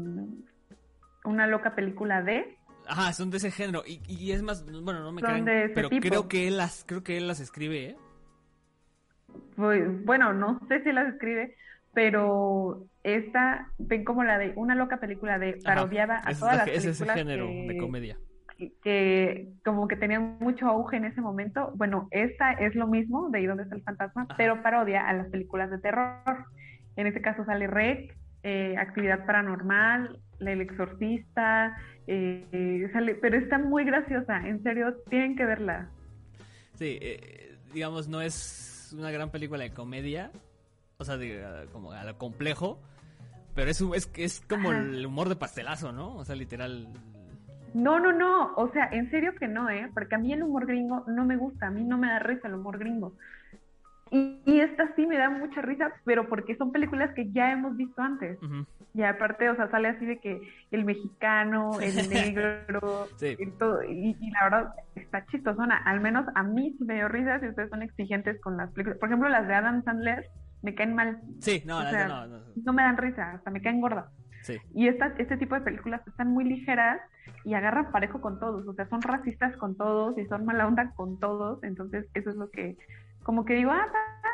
una 1.23 1.47
loca 1.47 1.75
película 1.75 2.21
de 2.21 2.57
Ajá, 2.87 3.13
son 3.13 3.31
de 3.31 3.37
ese 3.37 3.51
género. 3.51 3.83
Y, 3.85 4.31
es 4.31 4.43
más, 4.43 4.65
bueno, 4.83 5.01
no 5.01 5.11
me 5.11 5.21
pero 5.73 5.89
creo 5.89 6.27
que 6.27 6.47
él 6.47 6.57
las, 6.57 6.83
creo 6.87 7.03
que 7.03 7.17
él 7.17 7.27
las 7.27 7.39
escribe, 7.39 7.89
¿eh? 7.89 7.95
Pues, 9.55 10.05
bueno, 10.05 10.33
no 10.33 10.59
sé 10.67 10.83
si 10.83 10.91
las 10.91 11.13
escribe, 11.13 11.55
pero 11.93 12.85
esta, 13.03 13.71
ven 13.77 14.03
como 14.03 14.23
la 14.23 14.37
de 14.37 14.53
una 14.55 14.75
loca 14.75 14.97
película 14.97 15.39
de 15.39 15.59
parodiaba 15.63 16.21
a 16.23 16.33
todas 16.33 16.57
las 16.57 16.65
películas. 16.65 16.85
Es 16.85 17.01
ese 17.01 17.11
género 17.11 17.47
de 17.47 17.77
comedia. 17.77 18.17
Que, 18.81 19.49
como 19.65 19.87
que 19.87 19.97
tenían 19.97 20.37
mucho 20.39 20.67
auge 20.67 20.97
en 20.97 21.05
ese 21.05 21.21
momento. 21.21 21.71
Bueno, 21.75 22.07
esta 22.11 22.53
es 22.53 22.75
lo 22.75 22.87
mismo, 22.87 23.29
de 23.29 23.39
ahí 23.39 23.45
donde 23.45 23.63
está 23.63 23.75
el 23.75 23.83
fantasma, 23.83 24.27
pero 24.37 24.61
parodia 24.61 25.07
a 25.07 25.13
las 25.13 25.27
películas 25.27 25.69
de 25.71 25.79
terror. 25.79 26.45
En 26.95 27.07
este 27.07 27.21
caso 27.21 27.45
sale 27.45 27.67
Rec, 27.67 28.15
eh, 28.43 28.75
Actividad 28.77 29.25
Paranormal, 29.25 30.19
El 30.39 30.61
Exorcista, 30.61 31.75
eh, 32.07 32.89
sale, 32.93 33.15
pero 33.15 33.37
está 33.37 33.57
muy 33.57 33.83
graciosa, 33.83 34.47
en 34.47 34.61
serio, 34.63 34.95
tienen 35.09 35.35
que 35.35 35.45
verla. 35.45 35.89
Sí, 36.75 36.99
eh, 37.01 37.57
digamos, 37.73 38.07
no 38.07 38.21
es 38.21 38.95
una 38.97 39.11
gran 39.11 39.31
película 39.31 39.63
de 39.63 39.71
comedia, 39.71 40.31
o 40.97 41.03
sea, 41.03 41.17
como 41.71 41.91
a 41.91 42.03
lo 42.03 42.17
complejo, 42.17 42.79
pero 43.55 43.71
es, 43.71 43.81
es, 43.81 44.11
es 44.15 44.41
como 44.41 44.71
el 44.71 45.05
humor 45.05 45.29
de 45.29 45.35
pastelazo, 45.37 45.91
¿no? 45.91 46.15
O 46.15 46.25
sea, 46.25 46.35
literal. 46.35 46.87
No, 47.73 47.99
no, 47.99 48.11
no, 48.11 48.53
o 48.55 48.71
sea, 48.71 48.89
en 48.91 49.09
serio 49.11 49.33
que 49.35 49.47
no, 49.47 49.69
¿eh? 49.69 49.89
Porque 49.93 50.15
a 50.15 50.17
mí 50.17 50.31
el 50.31 50.43
humor 50.43 50.65
gringo 50.65 51.03
no 51.07 51.25
me 51.25 51.35
gusta, 51.35 51.67
a 51.67 51.71
mí 51.71 51.83
no 51.83 51.97
me 51.97 52.07
da 52.07 52.19
risa 52.19 52.47
el 52.47 52.55
humor 52.55 52.77
gringo. 52.77 53.13
Y, 54.15 54.59
esta 54.61 54.95
sí 54.95 55.05
me 55.05 55.17
da 55.17 55.29
mucha 55.29 55.61
risa, 55.61 55.91
pero 56.05 56.29
porque 56.29 56.55
son 56.55 56.71
películas 56.71 57.13
que 57.13 57.31
ya 57.31 57.51
hemos 57.51 57.75
visto 57.75 58.01
antes. 58.01 58.39
Y 58.93 59.03
aparte, 59.03 59.49
o 59.49 59.55
sea, 59.57 59.69
sale 59.69 59.89
así 59.89 60.05
de 60.05 60.19
que 60.19 60.39
el 60.71 60.85
mexicano, 60.85 61.71
el 61.81 61.95
negro, 62.09 63.07
y, 63.19 63.45
todo, 63.57 63.83
y, 63.83 64.15
la 64.31 64.43
verdad 64.43 64.73
está 64.95 65.25
chistosona. 65.25 65.77
Al 65.77 65.99
menos 65.99 66.25
a 66.33 66.43
mí 66.43 66.73
sí 66.77 66.85
me 66.85 66.95
dio 66.95 67.09
risa 67.09 67.41
si 67.41 67.49
ustedes 67.49 67.69
son 67.69 67.81
exigentes 67.81 68.39
con 68.39 68.55
las 68.55 68.71
películas. 68.71 68.99
Por 68.99 69.09
ejemplo, 69.09 69.27
las 69.27 69.47
de 69.47 69.53
Adam 69.53 69.83
Sandler 69.83 70.29
me 70.61 70.75
caen 70.75 70.95
mal. 70.95 71.19
Sí, 71.39 71.61
no, 71.65 71.83
no, 71.83 72.27
no, 72.27 72.73
me 72.73 72.83
dan 72.83 72.97
risa, 72.97 73.31
hasta 73.31 73.51
me 73.51 73.61
caen 73.61 73.81
gordas. 73.81 74.05
Sí. 74.43 74.57
Y 74.73 74.87
estas, 74.87 75.19
este 75.19 75.35
tipo 75.35 75.55
de 75.55 75.61
películas 75.61 76.01
están 76.07 76.29
muy 76.29 76.45
ligeras 76.45 77.01
y 77.43 77.53
agarran 77.53 77.91
parejo 77.91 78.21
con 78.21 78.39
todos, 78.39 78.65
o 78.67 78.73
sea, 78.73 78.87
son 78.87 79.01
racistas 79.01 79.57
con 79.57 79.75
todos 79.75 80.17
y 80.17 80.25
son 80.27 80.45
mala 80.45 80.67
onda 80.67 80.91
con 80.95 81.19
todos, 81.19 81.63
entonces 81.63 82.05
eso 82.13 82.29
es 82.29 82.35
lo 82.35 82.49
que 82.51 82.77
como 83.25 83.43
que 83.43 83.55
digo, 83.55 83.71
ah, 83.71 83.87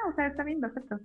o 0.10 0.14
sea, 0.14 0.28
está 0.28 0.44
bien, 0.44 0.64
acepto. 0.64 1.00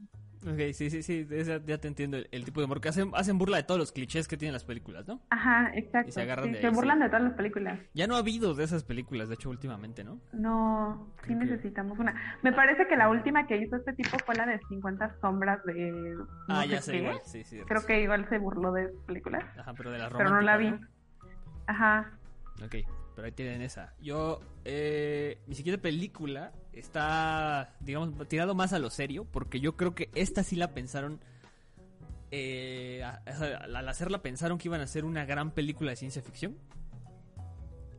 Ok, 0.44 0.72
sí, 0.74 0.90
sí, 0.90 1.02
sí, 1.02 1.26
ya, 1.64 1.78
te 1.78 1.88
entiendo 1.88 2.18
el, 2.18 2.44
tipo 2.44 2.60
de 2.60 2.66
humor 2.66 2.80
que 2.80 2.88
hacen, 2.88 3.10
hacen 3.14 3.38
burla 3.38 3.56
de 3.56 3.62
todos 3.62 3.78
los 3.78 3.92
clichés 3.92 4.28
que 4.28 4.36
tienen 4.36 4.52
las 4.52 4.64
películas, 4.64 5.06
¿no? 5.06 5.20
Ajá, 5.30 5.70
exacto. 5.74 6.08
Y 6.08 6.12
se 6.12 6.22
agarran 6.22 6.52
de 6.52 6.60
se 6.60 6.68
burlan 6.68 6.98
de 6.98 7.06
todas 7.06 7.22
las 7.22 7.32
películas. 7.34 7.80
Ya 7.94 8.06
no 8.06 8.16
ha 8.16 8.18
habido 8.18 8.54
de 8.54 8.64
esas 8.64 8.82
películas, 8.82 9.28
de 9.28 9.34
hecho, 9.34 9.50
últimamente, 9.50 10.02
¿no? 10.02 10.20
No, 10.32 11.12
sí 11.26 11.34
necesitamos 11.34 11.98
una. 11.98 12.38
Me 12.42 12.52
parece 12.52 12.88
que 12.88 12.96
la 12.96 13.08
última 13.08 13.46
que 13.46 13.56
hizo 13.56 13.76
este 13.76 13.92
tipo 13.92 14.18
fue 14.24 14.34
la 14.34 14.46
de 14.46 14.60
50 14.68 15.20
sombras 15.20 15.64
de... 15.64 16.16
ah, 16.48 16.66
ya 16.66 16.82
sé, 16.82 16.96
igual, 16.96 17.20
sí, 17.24 17.44
sí. 17.44 17.60
Creo 17.66 17.86
que 17.86 18.02
igual 18.02 18.28
se 18.28 18.38
burló 18.38 18.72
de 18.72 18.88
películas. 19.06 19.44
Ajá, 19.56 19.74
pero 19.74 19.90
de 19.92 19.98
las 19.98 20.12
Pero 20.12 20.30
no 20.30 20.40
la 20.40 20.56
vi. 20.56 20.74
Ajá. 21.66 22.18
Ok, 22.64 22.76
pero 23.14 23.26
ahí 23.26 23.32
tienen 23.32 23.62
esa. 23.62 23.94
Yo, 24.00 24.40
eh, 24.64 25.38
mi 25.46 25.54
siguiente 25.54 25.80
película 25.80 26.52
está, 26.76 27.74
digamos, 27.80 28.28
tirado 28.28 28.54
más 28.54 28.72
a 28.72 28.78
lo 28.78 28.90
serio, 28.90 29.24
porque 29.24 29.60
yo 29.60 29.76
creo 29.76 29.94
que 29.94 30.10
esta 30.14 30.42
sí 30.42 30.56
la 30.56 30.72
pensaron, 30.72 31.20
eh, 32.30 33.02
al 33.02 33.88
hacerla 33.88 34.22
pensaron 34.22 34.58
que 34.58 34.68
iban 34.68 34.80
a 34.80 34.84
hacer 34.84 35.04
una 35.04 35.24
gran 35.24 35.50
película 35.52 35.90
de 35.90 35.96
ciencia 35.96 36.22
ficción, 36.22 36.56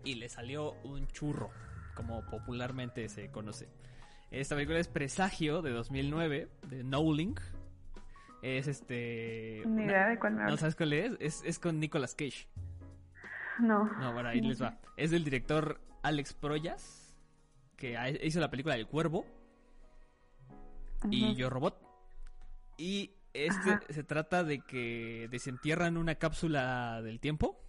y 0.03 0.15
le 0.15 0.29
salió 0.29 0.73
un 0.83 1.07
churro, 1.07 1.49
como 1.95 2.23
popularmente 2.25 3.09
se 3.09 3.29
conoce. 3.29 3.67
Esta 4.31 4.55
película 4.55 4.79
es 4.79 4.87
Presagio 4.87 5.61
de 5.61 5.71
2009, 5.71 6.49
de 6.69 6.83
No 6.83 7.13
Link. 7.13 7.39
Es 8.41 8.67
este... 8.67 9.63
Ni 9.65 9.83
idea 9.83 10.09
de 10.09 10.19
cuál 10.19 10.35
me 10.35 10.43
¿No 10.43 10.57
sabes 10.57 10.75
cuál 10.75 10.93
es? 10.93 11.13
es? 11.19 11.41
Es 11.43 11.59
con 11.59 11.79
Nicolas 11.79 12.13
Cage. 12.13 12.47
No. 13.59 13.85
No, 13.99 14.13
bueno, 14.13 14.29
ahí 14.29 14.41
les 14.41 14.61
va. 14.61 14.77
Es 14.97 15.11
del 15.11 15.23
director 15.23 15.81
Alex 16.03 16.33
Proyas 16.33 17.06
que 17.77 17.95
hizo 18.23 18.39
la 18.39 18.49
película 18.49 18.75
del 18.75 18.87
Cuervo 18.87 19.25
y 21.09 21.35
Yo 21.35 21.49
Robot. 21.49 21.79
Y 22.77 23.11
este 23.33 23.93
se 23.93 24.03
trata 24.03 24.43
de 24.43 24.59
que 24.59 25.27
desentierran 25.29 25.97
una 25.97 26.15
cápsula 26.15 27.01
del 27.01 27.19
tiempo 27.19 27.66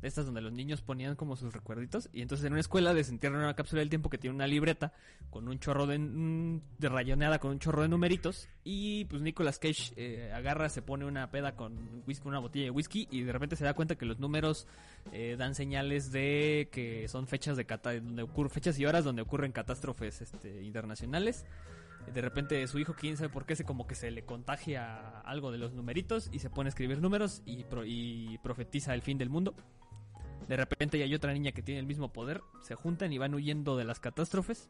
de 0.00 0.08
estas 0.08 0.26
donde 0.26 0.40
los 0.40 0.52
niños 0.52 0.82
ponían 0.82 1.16
como 1.16 1.36
sus 1.36 1.52
recuerditos. 1.52 2.08
Y 2.12 2.22
entonces 2.22 2.46
en 2.46 2.52
una 2.52 2.60
escuela 2.60 2.94
desentierran 2.94 3.40
una 3.40 3.54
cápsula 3.54 3.80
del 3.80 3.88
tiempo 3.88 4.10
que 4.10 4.18
tiene 4.18 4.34
una 4.34 4.46
libreta 4.46 4.92
con 5.30 5.48
un 5.48 5.58
chorro 5.58 5.86
de, 5.86 5.98
mm, 5.98 6.60
de 6.78 6.88
rayoneada, 6.88 7.38
con 7.38 7.52
un 7.52 7.58
chorro 7.58 7.82
de 7.82 7.88
numeritos. 7.88 8.48
Y 8.64 9.04
pues 9.06 9.22
Nicolas 9.22 9.58
Cage 9.58 9.92
eh, 9.96 10.32
agarra, 10.32 10.68
se 10.68 10.82
pone 10.82 11.04
una 11.04 11.30
peda 11.30 11.56
con 11.56 12.02
whisky, 12.06 12.28
una 12.28 12.38
botella 12.38 12.66
de 12.66 12.70
whisky 12.70 13.08
y 13.10 13.22
de 13.22 13.32
repente 13.32 13.56
se 13.56 13.64
da 13.64 13.74
cuenta 13.74 13.96
que 13.96 14.06
los 14.06 14.18
números 14.18 14.66
eh, 15.12 15.36
dan 15.38 15.54
señales 15.54 16.12
de 16.12 16.68
que 16.72 17.08
son 17.08 17.26
fechas 17.26 17.56
de 17.56 17.64
cata 17.64 17.94
donde 17.94 18.22
ocurren 18.22 18.50
fechas 18.50 18.78
y 18.78 18.86
horas 18.86 19.04
donde 19.04 19.22
ocurren 19.22 19.52
catástrofes 19.52 20.20
este, 20.20 20.62
internacionales 20.62 21.44
de 22.12 22.20
repente 22.20 22.66
su 22.66 22.78
hijo, 22.78 22.94
quién 22.94 23.16
sabe 23.16 23.28
por 23.28 23.46
qué, 23.46 23.56
se 23.56 23.64
como 23.64 23.86
que 23.86 23.94
se 23.94 24.10
le 24.10 24.24
contagia 24.24 25.20
algo 25.20 25.52
de 25.52 25.58
los 25.58 25.72
numeritos 25.72 26.28
y 26.32 26.38
se 26.38 26.50
pone 26.50 26.68
a 26.68 26.70
escribir 26.70 27.00
números 27.00 27.42
y, 27.46 27.64
y 27.84 28.38
profetiza 28.38 28.94
el 28.94 29.02
fin 29.02 29.18
del 29.18 29.30
mundo. 29.30 29.54
De 30.50 30.56
repente 30.56 31.00
hay 31.00 31.14
otra 31.14 31.32
niña 31.32 31.52
que 31.52 31.62
tiene 31.62 31.78
el 31.78 31.86
mismo 31.86 32.12
poder, 32.12 32.40
se 32.60 32.74
juntan 32.74 33.12
y 33.12 33.18
van 33.18 33.34
huyendo 33.34 33.76
de 33.76 33.84
las 33.84 34.00
catástrofes. 34.00 34.68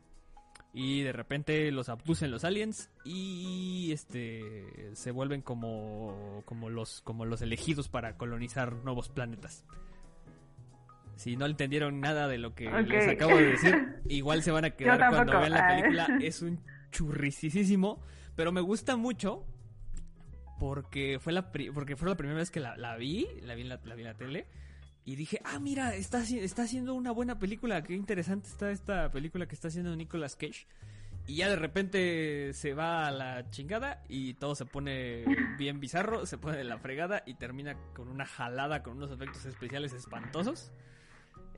Y 0.74 1.00
de 1.00 1.12
repente 1.12 1.72
los 1.72 1.88
abducen 1.88 2.30
los 2.30 2.44
aliens 2.44 2.90
y 3.02 3.90
este 3.90 4.90
se 4.92 5.10
vuelven 5.10 5.40
como, 5.40 6.42
como 6.44 6.68
los 6.68 7.00
como 7.00 7.24
los 7.24 7.40
elegidos 7.40 7.88
para 7.88 8.18
colonizar 8.18 8.74
nuevos 8.84 9.08
planetas. 9.08 9.64
Si 11.16 11.38
no 11.38 11.46
entendieron 11.46 11.98
nada 11.98 12.28
de 12.28 12.36
lo 12.36 12.54
que 12.54 12.70
les 12.82 13.08
acabo 13.08 13.38
de 13.38 13.46
decir, 13.46 14.02
igual 14.06 14.42
se 14.42 14.50
van 14.50 14.66
a 14.66 14.70
quedar 14.72 14.98
cuando 15.08 15.40
vean 15.40 15.52
la 15.52 15.66
película. 15.66 16.08
Es 16.20 16.42
un 16.42 16.60
churricisísimo, 16.90 18.02
pero 18.36 18.52
me 18.52 18.60
gusta 18.60 18.96
mucho 18.96 19.46
porque 20.58 21.18
fue 21.20 21.32
la 21.32 21.50
porque 21.50 21.96
fue 21.96 22.10
la 22.10 22.18
primera 22.18 22.38
vez 22.38 22.50
que 22.50 22.60
la, 22.60 22.96
vi, 22.98 23.26
la 23.40 23.54
vi 23.54 23.64
la, 23.64 23.80
la 23.82 23.94
vi 23.94 24.02
en 24.02 24.08
la 24.08 24.14
tele 24.14 24.46
y 25.10 25.16
dije, 25.16 25.40
ah, 25.44 25.58
mira, 25.58 25.96
está, 25.96 26.22
está 26.22 26.62
haciendo 26.62 26.94
una 26.94 27.10
buena 27.10 27.36
película, 27.36 27.82
qué 27.82 27.94
interesante 27.94 28.48
está 28.48 28.70
esta 28.70 29.10
película 29.10 29.48
que 29.48 29.56
está 29.56 29.66
haciendo 29.66 29.96
Nicolas 29.96 30.36
Cage. 30.36 30.68
Y 31.26 31.34
ya 31.34 31.48
de 31.48 31.56
repente 31.56 32.52
se 32.54 32.74
va 32.74 33.08
a 33.08 33.10
la 33.10 33.50
chingada 33.50 34.04
y 34.08 34.34
todo 34.34 34.54
se 34.54 34.66
pone 34.66 35.24
bien 35.58 35.80
bizarro, 35.80 36.26
se 36.26 36.38
pone 36.38 36.58
de 36.58 36.62
la 36.62 36.78
fregada 36.78 37.24
y 37.26 37.34
termina 37.34 37.76
con 37.92 38.06
una 38.06 38.24
jalada 38.24 38.84
con 38.84 38.98
unos 38.98 39.10
efectos 39.10 39.44
especiales 39.46 39.94
espantosos. 39.94 40.70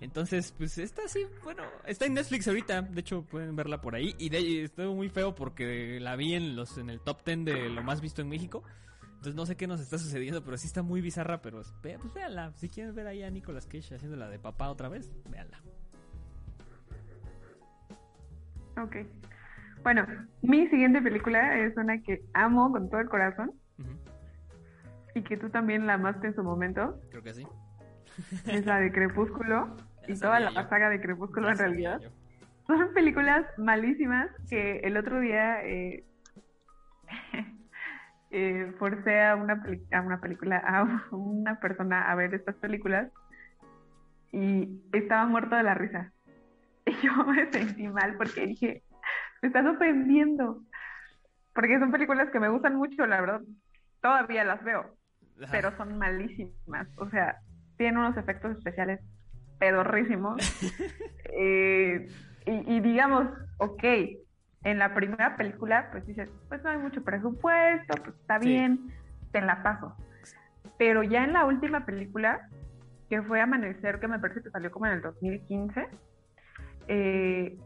Entonces, 0.01 0.55
pues 0.57 0.79
está 0.79 1.03
así, 1.05 1.27
bueno, 1.45 1.63
está 1.87 2.07
en 2.07 2.15
Netflix 2.15 2.49
ahorita, 2.49 2.81
de 2.81 3.01
hecho 3.03 3.23
pueden 3.23 3.55
verla 3.55 3.83
por 3.83 3.95
ahí. 3.95 4.17
Y 4.19 4.31
de, 4.31 4.65
estuvo 4.65 4.95
muy 4.95 5.11
feo 5.11 5.35
porque 5.35 6.01
la 6.01 6.17
vi 6.17 6.33
en 6.33 6.57
los 6.57 6.79
en 6.79 6.89
el 6.89 7.01
top 7.01 7.23
10 7.23 7.45
de 7.45 7.69
lo 7.69 7.83
más 7.83 8.01
visto 8.01 8.23
en 8.23 8.31
México. 8.31 8.63
Entonces 9.23 9.37
no 9.37 9.47
sé 9.47 9.57
qué 9.57 9.69
nos 9.69 9.81
está 9.81 9.99
sucediendo, 9.99 10.43
pero 10.43 10.57
sí 10.57 10.67
está 10.67 10.83
muy 10.83 11.01
bizarra, 11.01 11.41
pero 11.41 11.59
pues 11.59 11.73
véanla. 12.13 12.51
Si 12.57 12.69
quieren 12.69 12.93
ver 12.93 13.07
ahí 13.07 13.23
a 13.23 13.31
Nicolas 13.31 13.67
Cage 13.67 13.95
haciéndola 13.95 14.29
de 14.29 14.41
papá 14.41 14.69
otra 14.69 14.89
vez, 14.89 15.13
véanla. 15.31 15.61
Ok. 18.83 18.97
Bueno, 19.85 20.05
mi 20.43 20.67
siguiente 20.71 21.01
película 21.01 21.57
es 21.57 21.77
una 21.77 22.03
que 22.03 22.25
amo 22.35 22.73
con 22.73 22.91
todo 22.91 23.01
el 23.01 23.09
corazón. 23.09 23.53
Y 25.15 25.23
que 25.23 25.37
tú 25.37 25.51
también 25.51 25.87
la 25.87 25.95
amaste 25.95 26.27
en 26.27 26.35
su 26.35 26.43
momento. 26.43 27.01
Creo 27.11 27.23
que 27.23 27.35
sí. 27.35 27.47
Es 28.49 28.67
la 28.67 28.81
de 28.81 28.91
Crepúsculo. 28.91 29.77
y 30.09 30.19
toda 30.19 30.41
la 30.41 30.69
saga 30.69 30.91
de 30.91 31.01
Crepúsculo 31.01 31.49
en 31.49 31.59
realidad. 31.59 32.01
Son 32.67 32.93
películas 32.93 33.47
malísimas 33.57 34.31
que 34.51 34.81
el 34.81 34.97
otro 34.97 35.21
día 35.21 35.65
eh, 35.65 36.05
eh, 38.33 38.73
forcé 38.79 39.23
a 39.23 39.37
una, 39.37 39.63
a 39.93 40.01
una 40.01 40.21
película, 40.21 40.57
a 40.59 40.83
una 41.15 41.61
persona 41.61 42.11
a 42.11 42.15
ver 42.15 42.35
estas 42.35 42.57
películas 42.57 43.13
y 44.33 44.81
estaba 44.93 45.27
muerto 45.27 45.55
de 45.55 45.63
la 45.63 45.75
risa. 45.75 46.13
Y 46.85 47.07
yo 47.07 47.13
me 47.27 47.49
sentí 47.53 47.87
mal 47.87 48.17
porque 48.17 48.45
dije, 48.45 48.83
me 49.41 49.49
estás 49.49 49.65
ofendiendo. 49.67 50.63
Porque 51.55 51.79
son 51.79 51.93
películas 51.93 52.31
que 52.31 52.41
me 52.41 52.49
gustan 52.49 52.75
mucho, 52.75 53.07
la 53.07 53.21
verdad. 53.21 53.43
Todavía 54.01 54.43
las 54.43 54.65
veo, 54.65 54.97
pero 55.53 55.77
son 55.77 55.97
malísimas. 55.99 56.89
O 56.97 57.09
sea, 57.11 57.37
tienen 57.77 57.99
unos 57.99 58.17
efectos 58.17 58.57
especiales 58.57 59.01
pedorrísimo. 59.59 60.37
Eh, 61.35 62.09
y, 62.45 62.81
digamos, 62.81 63.27
ok, 63.57 63.83
en 64.65 64.79
la 64.79 64.95
primera 64.95 65.37
película, 65.37 65.89
pues 65.91 66.07
dices, 66.07 66.29
pues 66.49 66.63
no 66.63 66.71
hay 66.71 66.79
mucho 66.79 67.03
presupuesto, 67.03 67.95
pues 68.03 68.17
está 68.17 68.39
bien, 68.39 68.93
te 69.33 69.41
la 69.41 69.63
paso. 69.63 69.97
Pero 70.79 71.03
ya 71.03 71.25
en 71.25 71.33
la 71.33 71.45
última 71.45 71.85
película, 71.85 72.49
que 73.09 73.23
fue 73.23 73.41
Amanecer, 73.41 73.99
que 73.99 74.09
me 74.09 74.19
parece 74.19 74.43
que 74.43 74.51
salió 74.51 74.71
como 74.71 74.87
en 74.87 74.93
el 74.93 75.03
2015, 75.03 75.89
eh, 76.89 77.59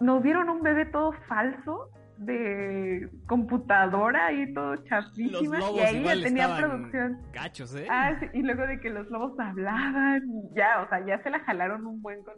nos 0.00 0.22
dieron 0.22 0.48
un 0.48 0.62
bebé 0.62 0.86
todo 0.86 1.12
falso 1.28 1.90
de 2.24 3.08
computadora 3.26 4.32
y 4.32 4.52
todo 4.52 4.76
chapísima 4.84 5.58
y 5.74 5.78
ahí 5.80 6.02
ya 6.02 6.22
tenía 6.22 6.56
producción. 6.56 7.18
Gachos, 7.32 7.74
¿eh? 7.74 7.86
Ah, 7.90 8.18
y 8.32 8.42
luego 8.42 8.66
de 8.66 8.80
que 8.80 8.90
los 8.90 9.08
lobos 9.10 9.38
hablaban, 9.38 10.22
ya, 10.54 10.82
o 10.82 10.88
sea, 10.88 11.04
ya 11.06 11.22
se 11.22 11.30
la 11.30 11.40
jalaron 11.40 11.86
un 11.86 12.02
buen 12.02 12.22
con, 12.22 12.34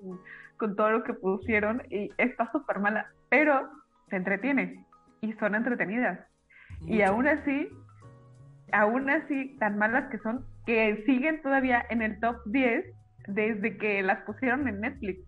con 0.57 0.77
todo 0.77 0.91
lo 0.91 1.05
que 1.05 1.15
pusieron 1.15 1.83
y 1.91 2.11
está 2.19 2.51
súper 2.53 2.79
mala, 2.81 3.07
pero 3.29 3.69
se 4.11 4.17
entretiene 4.17 4.85
y 5.21 5.33
son 5.35 5.55
entretenidas. 5.55 6.21
Y 6.87 7.03
aún 7.03 7.27
así, 7.29 7.69
aún 8.73 9.09
así, 9.09 9.57
tan 9.59 9.79
malas 9.79 10.11
que 10.11 10.19
son, 10.19 10.45
que 10.67 11.03
siguen 11.07 11.43
todavía 11.43 11.85
en 11.91 12.03
el 12.03 12.21
top 12.21 12.37
10 12.47 12.85
desde 13.29 13.77
que 13.79 14.03
las 14.03 14.23
pusieron 14.25 14.69
en 14.69 14.81
Netflix. 14.81 15.21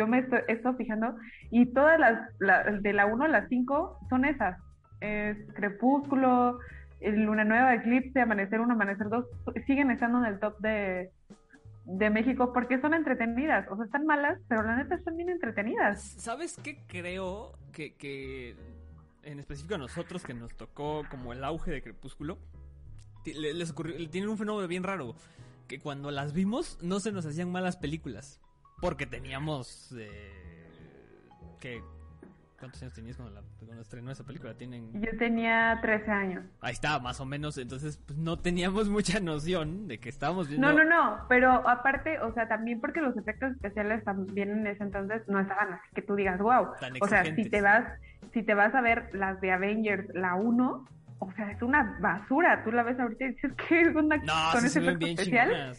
Yo 0.00 0.06
me 0.06 0.20
estoy, 0.20 0.40
estoy 0.48 0.74
fijando 0.76 1.14
y 1.50 1.66
todas 1.74 2.00
las, 2.00 2.82
de 2.82 2.92
la 2.94 3.04
1 3.04 3.24
a 3.24 3.28
la 3.28 3.46
5 3.48 4.06
son 4.08 4.24
esas. 4.24 4.58
Es 5.02 5.36
Crepúsculo, 5.54 6.58
Luna 7.02 7.44
Nueva, 7.44 7.74
Eclipse, 7.74 8.18
Amanecer 8.18 8.62
1, 8.62 8.72
Amanecer 8.72 9.10
2, 9.10 9.26
siguen 9.66 9.90
estando 9.90 10.20
en 10.20 10.24
el 10.24 10.40
top 10.40 10.58
de, 10.60 11.10
de 11.84 12.08
México 12.08 12.54
porque 12.54 12.80
son 12.80 12.94
entretenidas. 12.94 13.66
O 13.70 13.76
sea, 13.76 13.84
están 13.84 14.06
malas, 14.06 14.38
pero 14.48 14.62
la 14.62 14.76
neta 14.76 14.94
están 14.94 15.18
bien 15.18 15.28
entretenidas. 15.28 16.02
¿Sabes 16.02 16.58
qué 16.64 16.78
creo 16.88 17.52
que, 17.74 17.94
que 17.94 18.56
en 19.22 19.38
específico 19.38 19.74
a 19.74 19.78
nosotros 19.78 20.24
que 20.24 20.32
nos 20.32 20.56
tocó 20.56 21.02
como 21.10 21.34
el 21.34 21.44
auge 21.44 21.72
de 21.72 21.82
Crepúsculo, 21.82 22.38
les 23.26 23.70
ocurrió, 23.70 24.08
tienen 24.08 24.30
un 24.30 24.38
fenómeno 24.38 24.66
bien 24.66 24.82
raro, 24.82 25.14
que 25.68 25.78
cuando 25.78 26.10
las 26.10 26.32
vimos 26.32 26.78
no 26.80 27.00
se 27.00 27.12
nos 27.12 27.26
hacían 27.26 27.52
malas 27.52 27.76
películas. 27.76 28.40
Porque 28.80 29.06
teníamos. 29.06 29.94
Eh, 29.98 30.68
¿Qué? 31.60 31.82
¿Cuántos 32.60 32.82
años 32.82 32.92
tenías 32.92 33.16
cuando, 33.16 33.34
la, 33.34 33.42
cuando 33.64 33.80
estrenó 33.80 34.10
esa 34.10 34.22
película? 34.22 34.52
Tienen... 34.52 34.92
Yo 35.00 35.16
tenía 35.16 35.78
13 35.80 36.10
años. 36.10 36.44
Ahí 36.60 36.74
está, 36.74 36.98
más 36.98 37.18
o 37.18 37.24
menos. 37.24 37.56
Entonces, 37.56 37.98
pues 38.06 38.18
no 38.18 38.38
teníamos 38.38 38.90
mucha 38.90 39.18
noción 39.18 39.88
de 39.88 39.98
que 39.98 40.10
estábamos 40.10 40.46
viendo. 40.46 40.70
No, 40.70 40.76
no, 40.76 40.84
no. 40.84 41.24
Pero 41.26 41.66
aparte, 41.66 42.20
o 42.20 42.34
sea, 42.34 42.48
también 42.48 42.78
porque 42.78 43.00
los 43.00 43.16
efectos 43.16 43.52
especiales 43.52 44.04
también 44.04 44.50
en 44.50 44.66
ese 44.66 44.82
entonces 44.82 45.26
no 45.26 45.40
estaban 45.40 45.72
así 45.72 45.88
que 45.94 46.02
tú 46.02 46.14
digas, 46.14 46.38
wow. 46.38 46.68
o 47.00 47.08
sea, 47.08 47.24
si 47.34 47.48
te 47.48 47.62
vas, 47.62 47.98
si 48.34 48.42
te 48.42 48.52
vas 48.52 48.74
a 48.74 48.82
ver 48.82 49.08
las 49.14 49.40
de 49.40 49.52
Avengers, 49.52 50.14
la 50.14 50.34
1, 50.34 50.84
o 51.22 51.30
sea, 51.32 51.50
es 51.50 51.62
una 51.62 51.98
basura. 52.00 52.64
Tú 52.64 52.72
la 52.72 52.82
ves 52.82 52.98
ahorita 52.98 53.24
y 53.26 53.28
dices, 53.32 53.52
¿qué 53.68 53.82
es 53.82 53.94
una 53.94 54.16
no, 54.16 54.32
con 54.52 54.64
ese 54.64 54.80
efecto 54.80 55.06
especial? 55.06 55.76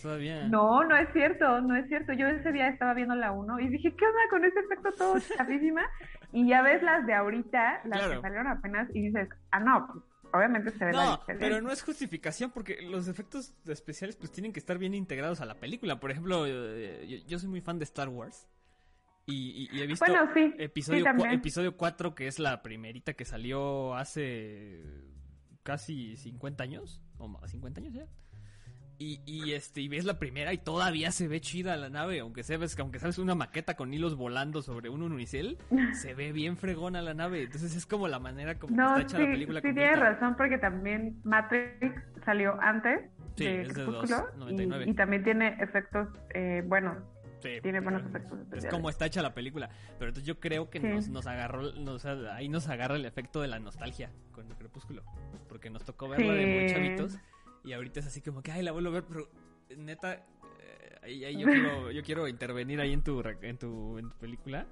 no, 0.51 0.83
no 0.83 0.95
es 0.95 1.09
cierto, 1.13 1.61
no 1.61 1.75
es 1.75 1.87
cierto. 1.87 2.13
Yo 2.13 2.27
ese 2.27 2.51
día 2.51 2.67
estaba 2.69 2.93
viendo 2.93 3.15
la 3.15 3.31
1 3.31 3.59
y 3.59 3.69
dije, 3.69 3.93
¿qué 3.95 4.05
onda 4.05 4.19
con 4.29 4.45
ese 4.45 4.59
efecto 4.59 4.91
todo 4.97 5.15
chapísima? 5.37 5.81
y 6.31 6.47
ya 6.47 6.61
ves 6.61 6.81
las 6.83 7.05
de 7.05 7.13
ahorita, 7.13 7.81
las 7.85 8.07
que 8.07 8.21
salieron 8.21 8.47
apenas, 8.47 8.87
y 8.93 9.01
dices, 9.01 9.27
ah, 9.51 9.59
no, 9.59 9.87
pues, 9.87 10.03
obviamente 10.31 10.71
se 10.71 10.85
ve 10.85 10.91
no, 10.93 11.19
pero 11.25 11.59
no 11.59 11.71
es 11.71 11.83
justificación 11.83 12.51
porque 12.51 12.81
los 12.83 13.07
efectos 13.07 13.53
especiales 13.65 14.15
pues 14.15 14.31
tienen 14.31 14.53
que 14.53 14.59
estar 14.59 14.77
bien 14.77 14.93
integrados 14.93 15.41
a 15.41 15.45
la 15.45 15.55
película. 15.55 15.99
Por 15.99 16.11
ejemplo, 16.11 16.45
eh, 16.47 17.23
yo, 17.27 17.39
soy 17.39 17.49
muy 17.49 17.61
fan 17.61 17.79
de 17.79 17.83
Star 17.83 18.09
Wars. 18.09 18.47
Y, 19.27 19.69
he 19.79 19.87
visto 19.87 20.05
episodio, 20.57 21.05
episodio 21.31 21.77
4, 21.77 22.15
que 22.15 22.27
es 22.27 22.39
la 22.39 22.61
primerita 22.61 23.13
que 23.13 23.23
salió 23.23 23.95
hace 23.95 24.81
casi 25.63 26.15
50 26.17 26.63
años, 26.63 27.01
o 27.17 27.27
más, 27.27 27.51
50 27.51 27.79
años 27.79 27.93
ya. 27.93 28.07
Y, 28.97 29.19
y, 29.25 29.53
este 29.53 29.81
y 29.81 29.87
ves 29.87 30.05
la 30.05 30.19
primera 30.19 30.53
y 30.53 30.59
todavía 30.59 31.11
se 31.11 31.27
ve 31.27 31.41
chida 31.41 31.75
la 31.75 31.89
nave, 31.89 32.19
aunque 32.19 32.43
sabes 32.43 32.77
aunque 32.77 32.99
sabes 32.99 33.17
una 33.17 33.33
maqueta 33.33 33.75
con 33.75 33.91
hilos 33.91 34.15
volando 34.15 34.61
sobre 34.61 34.89
un 34.89 35.01
unicel, 35.01 35.57
se 35.93 36.13
ve 36.13 36.31
bien 36.31 36.55
fregona 36.55 37.01
la 37.01 37.15
nave. 37.15 37.41
Entonces 37.41 37.75
es 37.75 37.87
como 37.87 38.07
la 38.07 38.19
manera 38.19 38.59
como 38.59 38.79
está 38.79 39.01
hecha 39.01 39.17
la 39.17 39.25
película. 39.25 39.61
Sí, 39.61 39.73
tienes 39.73 39.99
razón 39.99 40.35
porque 40.37 40.59
también 40.59 41.19
Matrix 41.23 41.95
salió 42.25 42.61
antes 42.61 43.09
sí, 43.37 43.45
de 43.45 43.61
es 43.63 43.73
de 43.73 43.85
99. 43.85 44.85
Y, 44.85 44.91
y, 44.91 44.93
también 44.93 45.23
tiene 45.23 45.57
efectos 45.59 46.07
eh, 46.35 46.61
buenos 46.67 46.97
tiene 47.41 47.79
buenos 47.79 48.05
efectos 48.05 48.39
Es 48.53 48.65
como 48.67 48.89
está 48.89 49.05
hecha 49.05 49.21
la 49.21 49.33
película. 49.33 49.69
Pero 49.97 50.09
entonces 50.09 50.25
yo 50.25 50.39
creo 50.39 50.69
que 50.69 50.79
nos, 50.79 51.07
nos 51.07 51.27
agarró, 51.27 51.71
nos, 51.73 52.05
ahí 52.05 52.49
nos 52.49 52.67
agarra 52.67 52.95
el 52.95 53.05
efecto 53.05 53.41
de 53.41 53.47
la 53.47 53.59
nostalgia 53.59 54.11
con 54.31 54.47
el 54.47 54.55
crepúsculo. 54.55 55.03
Porque 55.49 55.69
nos 55.69 55.83
tocó 55.83 56.07
verla 56.07 56.33
de 56.33 56.45
muy 56.45 56.69
chavitos. 56.71 57.17
Y 57.63 57.73
ahorita 57.73 57.99
es 57.99 58.07
así 58.07 58.21
como 58.21 58.41
que, 58.41 58.51
ay, 58.51 58.63
la 58.63 58.71
vuelvo 58.71 58.89
a 58.89 58.93
ver, 58.93 59.03
pero 59.07 59.29
neta, 59.77 60.25
eh, 60.59 60.99
ahí, 61.03 61.37
yo, 61.39 61.47
quiero, 61.47 61.91
yo 61.91 62.03
quiero 62.03 62.27
intervenir 62.27 62.79
ahí 62.81 62.93
en 62.93 63.03
tu, 63.03 63.21
en 63.41 63.57
tu, 63.57 63.97
en 63.97 64.09
tu 64.09 64.17
película. 64.17 64.65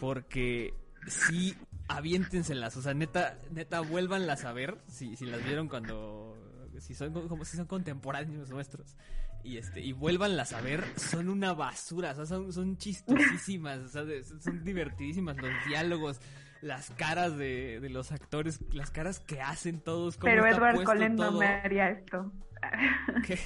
Porque 0.00 0.74
sí, 1.06 1.54
aviéntenselas. 1.88 2.76
O 2.76 2.82
sea, 2.82 2.94
neta, 2.94 3.38
neta, 3.50 3.80
vuélvanlas 3.80 4.44
a 4.44 4.52
ver. 4.52 4.78
Si, 4.86 5.16
si 5.16 5.26
las 5.26 5.44
vieron 5.44 5.68
cuando. 5.68 6.38
Si 6.78 6.94
son, 6.94 7.12
como 7.28 7.44
si 7.44 7.56
son 7.56 7.66
contemporáneos 7.66 8.48
nuestros 8.50 8.96
y 9.44 9.58
este 9.58 9.80
y 9.80 9.92
vuélvanlas 9.92 10.52
a 10.52 10.60
ver, 10.60 10.84
son 10.96 11.28
una 11.28 11.52
basura, 11.52 12.14
son, 12.14 12.52
son 12.52 12.76
chistosísimas, 12.76 13.92
son 13.92 14.64
divertidísimas 14.64 15.36
los 15.36 15.50
diálogos, 15.66 16.20
las 16.60 16.90
caras 16.90 17.36
de, 17.36 17.80
los 17.90 18.12
actores, 18.12 18.60
las 18.72 18.90
caras 18.90 19.20
que 19.20 19.40
hacen 19.40 19.80
todos. 19.80 20.16
Pero 20.18 20.46
Edward 20.46 20.84
Cullen 20.84 21.16
no 21.16 21.32
me 21.32 21.46
haría 21.46 21.90
esto. 21.90 22.32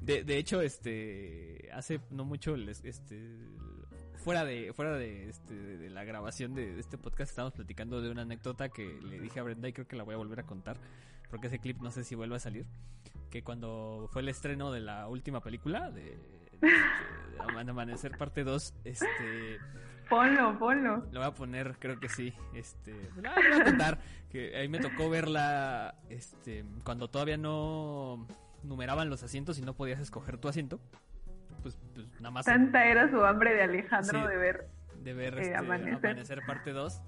De, 0.00 0.24
de 0.24 0.38
hecho, 0.38 0.62
este, 0.62 1.68
hace 1.74 2.00
no 2.10 2.24
mucho, 2.24 2.56
este, 2.56 3.36
fuera 4.16 4.46
de 4.46 4.72
fuera 4.72 4.96
de, 4.96 5.28
este, 5.28 5.54
de 5.54 5.90
la 5.90 6.04
grabación 6.04 6.54
de 6.54 6.80
este 6.80 6.96
podcast 6.96 7.30
estábamos 7.30 7.52
platicando 7.52 8.00
de 8.00 8.10
una 8.10 8.22
anécdota 8.22 8.70
que 8.70 8.98
le 9.02 9.20
dije 9.20 9.40
a 9.40 9.42
Brenda 9.42 9.68
y 9.68 9.74
creo 9.74 9.86
que 9.86 9.96
la 9.96 10.04
voy 10.04 10.14
a 10.14 10.18
volver 10.18 10.40
a 10.40 10.44
contar 10.44 10.78
porque 11.30 11.46
ese 11.46 11.58
clip 11.58 11.80
no 11.80 11.90
sé 11.90 12.04
si 12.04 12.14
vuelve 12.14 12.36
a 12.36 12.40
salir 12.40 12.66
que 13.30 13.42
cuando 13.42 14.08
fue 14.12 14.22
el 14.22 14.28
estreno 14.28 14.72
de 14.72 14.80
la 14.80 15.08
última 15.08 15.40
película 15.40 15.90
de, 15.90 16.18
Amanecer 17.38 18.18
parte 18.18 18.44
2, 18.44 18.74
este 18.84 19.58
Ponlo, 20.10 20.58
ponlo. 20.58 20.96
Lo 21.12 21.20
voy 21.20 21.28
a 21.28 21.30
poner, 21.30 21.76
creo 21.78 22.00
que 22.00 22.08
sí. 22.08 22.34
Este, 22.52 22.92
la 23.22 23.32
voy 23.32 23.60
a 23.60 23.64
contar 23.64 23.98
que 24.28 24.56
ahí 24.56 24.68
me 24.68 24.80
tocó 24.80 25.08
verla 25.08 25.94
este 26.10 26.64
cuando 26.84 27.08
todavía 27.08 27.36
no 27.36 28.26
numeraban 28.64 29.08
los 29.08 29.22
asientos 29.22 29.58
y 29.58 29.62
no 29.62 29.74
podías 29.74 30.00
escoger 30.00 30.36
tu 30.36 30.48
asiento. 30.48 30.80
Pues, 31.62 31.78
pues 31.94 32.08
nada 32.14 32.32
más 32.32 32.44
Tanta 32.44 32.86
era 32.86 33.08
su 33.08 33.24
hambre 33.24 33.54
de 33.54 33.62
Alejandro 33.62 34.26
de 34.26 34.36
ver 34.36 34.68
de 35.02 35.14
ver 35.14 35.38
eh, 35.38 35.42
este, 35.42 35.56
amanecer. 35.56 36.42
parte 36.44 36.72
2 36.72 37.00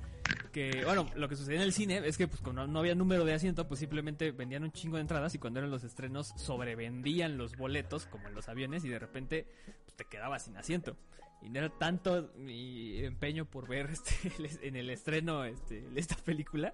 que, 0.52 0.84
bueno, 0.84 1.06
lo 1.16 1.28
que 1.28 1.36
sucedía 1.36 1.58
en 1.58 1.64
el 1.64 1.72
cine 1.72 2.02
es 2.04 2.16
que 2.16 2.28
pues 2.28 2.40
cuando 2.40 2.66
no 2.66 2.78
había 2.78 2.94
número 2.94 3.24
de 3.24 3.34
asiento, 3.34 3.66
pues 3.66 3.80
simplemente 3.80 4.30
vendían 4.30 4.62
un 4.62 4.72
chingo 4.72 4.96
de 4.96 5.02
entradas 5.02 5.34
y 5.34 5.38
cuando 5.38 5.58
eran 5.58 5.70
los 5.70 5.82
estrenos 5.82 6.32
sobrevendían 6.36 7.36
los 7.36 7.56
boletos 7.56 8.06
como 8.06 8.28
en 8.28 8.34
los 8.34 8.48
aviones 8.48 8.84
y 8.84 8.88
de 8.88 8.98
repente 8.98 9.46
pues, 9.84 9.96
te 9.96 10.04
quedabas 10.04 10.44
sin 10.44 10.56
asiento. 10.56 10.96
Y 11.40 11.50
no 11.50 11.58
era 11.58 11.70
tanto 11.70 12.30
mi 12.36 12.98
empeño 13.04 13.46
por 13.46 13.66
ver 13.66 13.90
este 13.92 14.66
en 14.66 14.76
el 14.76 14.90
estreno 14.90 15.44
este, 15.44 15.84
esta 15.96 16.16
película 16.16 16.72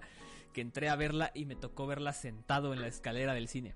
que 0.53 0.61
entré 0.61 0.89
a 0.89 0.95
verla 0.95 1.31
y 1.33 1.45
me 1.45 1.55
tocó 1.55 1.87
verla 1.87 2.13
sentado 2.13 2.73
en 2.73 2.81
la 2.81 2.87
escalera 2.87 3.33
del 3.33 3.47
cine. 3.47 3.75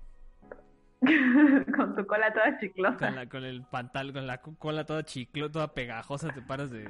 con 1.76 1.94
tu 1.94 2.06
cola 2.06 2.32
toda 2.32 2.58
chiclosa. 2.58 2.98
Con, 2.98 3.14
la, 3.14 3.28
con 3.28 3.44
el 3.44 3.62
pantal, 3.64 4.12
con 4.12 4.26
la 4.26 4.38
cola 4.38 4.84
toda 4.84 5.04
chiclosa, 5.04 5.52
toda 5.52 5.74
pegajosa, 5.74 6.32
te 6.32 6.42
paras 6.42 6.70
de. 6.70 6.88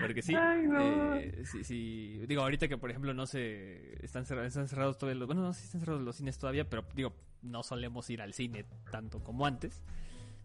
Porque 0.00 0.22
sí, 0.22 0.34
eh, 0.36 1.42
sí, 1.44 1.64
sí, 1.64 2.24
digo, 2.26 2.42
ahorita 2.42 2.68
que 2.68 2.78
por 2.78 2.90
ejemplo 2.90 3.14
no 3.14 3.26
se 3.26 4.04
están 4.04 4.24
cerrados, 4.24 4.48
están 4.48 4.68
cerrados 4.68 4.98
todos 4.98 5.16
los, 5.16 5.26
bueno, 5.26 5.42
no, 5.42 5.52
sí 5.52 5.64
están 5.64 5.80
cerrados 5.80 6.02
los 6.02 6.16
cines 6.16 6.38
todavía, 6.38 6.68
pero 6.68 6.84
digo, 6.94 7.14
no 7.42 7.62
solemos 7.62 8.08
ir 8.10 8.22
al 8.22 8.32
cine 8.32 8.64
tanto 8.90 9.22
como 9.22 9.46
antes. 9.46 9.82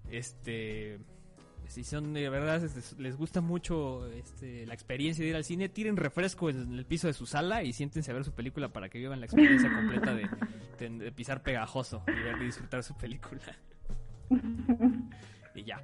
Este, 0.09 0.99
si 1.67 1.83
son 1.83 2.13
de 2.13 2.29
verdad 2.29 2.61
les 2.97 3.17
gusta 3.17 3.41
mucho 3.41 4.05
este, 4.07 4.65
la 4.65 4.73
experiencia 4.73 5.23
de 5.23 5.29
ir 5.29 5.35
al 5.35 5.43
cine, 5.43 5.69
tiren 5.69 5.97
refresco 5.97 6.49
en 6.49 6.73
el 6.73 6.85
piso 6.85 7.07
de 7.07 7.13
su 7.13 7.25
sala 7.25 7.63
y 7.63 7.73
siéntense 7.73 8.11
a 8.11 8.13
ver 8.13 8.23
su 8.23 8.33
película 8.33 8.69
para 8.69 8.89
que 8.89 8.99
vivan 8.99 9.19
la 9.19 9.25
experiencia 9.25 9.73
completa 9.73 10.13
de, 10.13 11.11
pisar 11.15 11.41
pegajoso 11.41 12.03
y 12.07 12.23
ver 12.23 12.41
y 12.41 12.45
disfrutar 12.45 12.83
su 12.83 12.95
película. 12.95 13.41
y 15.55 15.63
ya. 15.63 15.81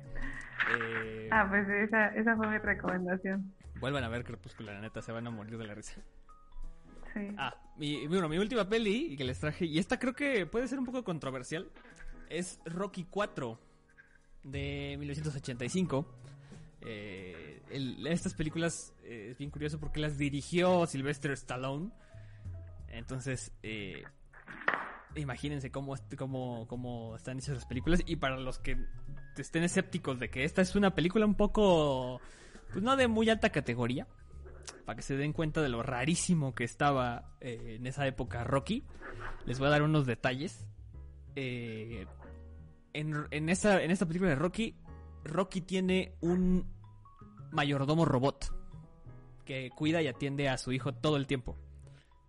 Eh, 0.77 1.29
ah, 1.31 1.47
pues 1.49 1.67
esa, 1.69 2.07
esa 2.09 2.35
fue 2.35 2.47
mi 2.47 2.57
recomendación. 2.57 3.53
Vuelvan 3.79 4.03
a 4.03 4.09
ver 4.09 4.23
Crepúsculo, 4.23 4.73
la 4.73 4.81
neta, 4.81 5.01
se 5.01 5.11
van 5.11 5.27
a 5.27 5.29
morir 5.29 5.57
de 5.57 5.67
la 5.67 5.73
risa. 5.73 6.01
Sí. 7.13 7.27
Ah, 7.37 7.55
mi, 7.77 8.07
bueno, 8.07 8.29
mi 8.29 8.37
última 8.37 8.67
peli 8.67 9.15
que 9.17 9.23
les 9.23 9.39
traje, 9.39 9.65
y 9.65 9.79
esta 9.79 9.97
creo 9.97 10.13
que 10.13 10.45
puede 10.45 10.67
ser 10.67 10.79
un 10.79 10.85
poco 10.85 11.03
controversial, 11.03 11.71
es 12.29 12.59
Rocky 12.65 13.05
4 13.09 13.59
de 14.43 14.95
1985. 14.99 16.05
Eh, 16.81 17.61
estas 18.05 18.33
películas 18.33 18.93
eh, 19.03 19.29
es 19.31 19.37
bien 19.37 19.51
curioso 19.51 19.79
porque 19.79 19.99
las 19.99 20.17
dirigió 20.17 20.85
Sylvester 20.85 21.31
Stallone. 21.31 21.91
Entonces, 22.87 23.51
eh, 23.63 24.03
imagínense 25.15 25.71
cómo, 25.71 25.95
cómo, 26.17 26.67
cómo 26.67 27.15
están 27.15 27.37
hechas 27.37 27.55
las 27.55 27.65
películas. 27.65 28.01
Y 28.05 28.15
para 28.17 28.37
los 28.37 28.59
que 28.59 28.77
estén 29.37 29.63
escépticos 29.63 30.19
de 30.19 30.29
que 30.29 30.43
esta 30.43 30.61
es 30.61 30.75
una 30.75 30.95
película 30.95 31.25
un 31.25 31.35
poco, 31.35 32.21
pues 32.71 32.83
no 32.83 32.95
de 32.95 33.07
muy 33.07 33.29
alta 33.29 33.49
categoría, 33.49 34.07
para 34.85 34.95
que 34.95 35.01
se 35.01 35.15
den 35.15 35.33
cuenta 35.33 35.61
de 35.61 35.69
lo 35.69 35.83
rarísimo 35.83 36.53
que 36.55 36.63
estaba 36.63 37.35
eh, 37.41 37.75
en 37.79 37.87
esa 37.87 38.07
época 38.07 38.43
Rocky, 38.43 38.83
les 39.45 39.59
voy 39.59 39.67
a 39.67 39.71
dar 39.71 39.83
unos 39.83 40.05
detalles. 40.05 40.65
Eh, 41.35 42.05
en, 42.93 43.27
en, 43.31 43.49
esta, 43.49 43.81
en 43.81 43.91
esta 43.91 44.05
película 44.05 44.29
de 44.29 44.35
Rocky, 44.35 44.75
Rocky 45.23 45.61
tiene 45.61 46.15
un 46.21 46.65
mayordomo 47.51 48.05
robot 48.05 48.53
que 49.45 49.71
cuida 49.71 50.01
y 50.01 50.07
atiende 50.07 50.49
a 50.49 50.57
su 50.57 50.71
hijo 50.71 50.93
todo 50.93 51.17
el 51.17 51.27
tiempo. 51.27 51.57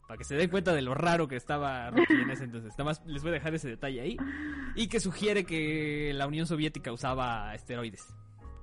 Para 0.07 0.19
que 0.19 0.25
se 0.25 0.35
den 0.35 0.51
cuenta 0.51 0.75
de 0.75 0.83
lo 0.83 0.95
raro 0.95 1.29
que 1.29 1.37
estaba 1.37 1.91
Rocky 1.91 2.15
en 2.15 2.31
ese 2.31 2.45
entonces. 2.45 2.73
Nada 2.73 2.85
más 2.85 3.07
les 3.07 3.23
voy 3.23 3.31
a 3.31 3.35
dejar 3.35 3.55
ese 3.55 3.69
detalle 3.69 4.01
ahí. 4.01 4.17
Y 4.75 4.89
que 4.89 4.99
sugiere 4.99 5.45
que 5.45 6.13
la 6.15 6.27
Unión 6.27 6.47
Soviética 6.47 6.93
usaba 6.93 7.55
esteroides. 7.55 8.13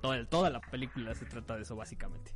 Toda, 0.00 0.24
toda 0.26 0.50
la 0.50 0.60
película 0.60 1.14
se 1.14 1.26
trata 1.26 1.56
de 1.56 1.62
eso, 1.62 1.76
básicamente. 1.76 2.32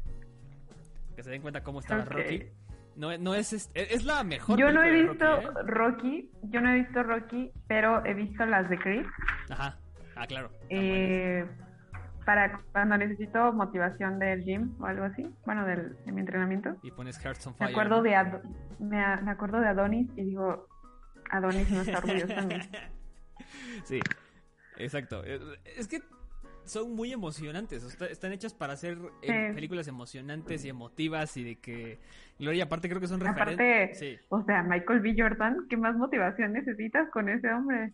Que 1.15 1.23
se 1.23 1.31
den 1.31 1.43
cuenta 1.43 1.63
cómo 1.63 1.81
estaba 1.81 2.05
Rocky. 2.05 2.49
No, 2.97 3.17
no 3.19 3.35
es, 3.35 3.71
es, 3.75 4.05
la 4.05 4.23
mejor. 4.23 4.59
Yo 4.59 4.71
no 4.71 4.83
he 4.83 4.91
visto 4.91 5.25
¿eh? 5.25 5.49
Rocky, 5.65 6.31
yo 6.43 6.61
no 6.61 6.71
he 6.71 6.81
visto 6.81 7.03
Rocky, 7.03 7.51
pero 7.67 8.05
he 8.05 8.13
visto 8.13 8.45
las 8.45 8.69
de 8.69 8.79
Chris. 8.79 9.07
Ajá, 9.49 9.79
ah, 10.15 10.27
claro. 10.27 10.51
Eh, 10.69 11.47
para 12.27 12.61
cuando 12.73 12.99
necesito 12.99 13.53
motivación 13.53 14.19
del 14.19 14.45
gym 14.45 14.75
o 14.81 14.87
algo 14.87 15.05
así, 15.05 15.27
bueno, 15.47 15.65
del, 15.65 15.97
de 16.05 16.13
mi 16.13 16.21
entrenamiento. 16.21 16.77
Y 16.83 16.91
pones 16.91 17.19
Hearts 17.19 17.47
on 17.47 17.55
Fire. 17.55 17.69
Me 17.69 17.73
acuerdo, 17.73 18.03
de, 18.03 18.41
me, 18.79 19.31
acuerdo 19.31 19.61
de 19.61 19.69
Adonis 19.69 20.09
y 20.17 20.25
digo, 20.25 20.69
Adonis 21.31 21.71
no 21.71 21.81
está 21.81 21.99
orgulloso 21.99 22.35
también. 22.35 22.63
Sí, 23.85 23.99
exacto. 24.79 25.25
Es 25.25 25.89
que 25.89 26.01
son 26.65 26.95
muy 26.95 27.13
emocionantes. 27.13 27.83
Están 28.01 28.33
hechas 28.33 28.55
para 28.55 28.75
hacer 28.75 28.99
eh, 29.23 29.53
películas 29.55 29.89
emocionantes 29.89 30.65
y 30.65 30.69
emotivas 30.69 31.37
y 31.37 31.45
de 31.45 31.57
que... 31.57 31.99
Y 32.39 32.61
aparte 32.61 32.89
creo 32.89 33.01
que 33.01 33.07
son 33.07 33.21
referentes. 33.21 33.99
Sí. 33.99 34.17
O 34.29 34.43
sea, 34.45 34.63
Michael 34.63 35.01
B. 35.01 35.15
Jordan, 35.17 35.67
¿qué 35.69 35.77
más 35.77 35.95
motivación 35.97 36.53
necesitas 36.53 37.09
con 37.11 37.29
ese 37.29 37.53
hombre? 37.53 37.93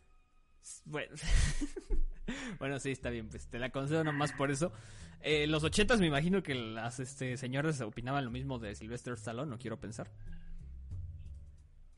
Bueno, 0.84 1.14
bueno 2.58 2.78
sí, 2.78 2.90
está 2.90 3.10
bien, 3.10 3.28
pues 3.28 3.48
te 3.48 3.58
la 3.58 3.70
concedo 3.70 4.04
nomás 4.04 4.32
por 4.32 4.50
eso. 4.50 4.72
Eh, 5.20 5.46
los 5.46 5.64
ochentas 5.64 6.00
me 6.00 6.06
imagino 6.06 6.42
que 6.42 6.54
las 6.54 7.00
este, 7.00 7.36
señoras 7.36 7.80
opinaban 7.80 8.24
lo 8.24 8.30
mismo 8.30 8.58
de 8.58 8.74
Sylvester 8.74 9.14
Stallone, 9.14 9.50
no 9.50 9.58
quiero 9.58 9.78
pensar. 9.78 10.08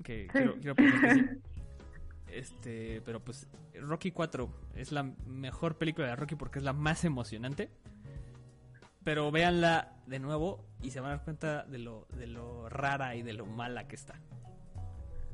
Que 0.03 0.29
quiero, 0.33 0.55
quiero 0.55 0.75
pensar 0.75 1.01
que 1.01 1.15
sí. 1.15 1.25
Este, 2.33 3.03
pero 3.05 3.21
pues 3.21 3.49
Rocky 3.81 4.13
4 4.13 4.49
es 4.75 4.93
la 4.93 5.03
mejor 5.27 5.77
película 5.77 6.09
de 6.09 6.17
Rocky 6.17 6.35
porque 6.35 6.59
es 6.59 6.65
la 6.65 6.73
más 6.73 7.05
emocionante. 7.05 7.71
Pero 9.05 9.31
véanla 9.31 9.93
de 10.07 10.19
nuevo 10.19 10.65
y 10.83 10.91
se 10.91 11.01
van 11.01 11.13
a 11.13 11.17
dar 11.17 11.25
cuenta 11.25 11.65
de 11.65 11.79
lo, 11.79 12.07
de 12.17 12.27
lo 12.27 12.69
rara 12.69 13.15
y 13.17 13.23
de 13.23 13.33
lo 13.33 13.47
mala 13.47 13.89
que 13.89 13.97
está. 13.97 14.15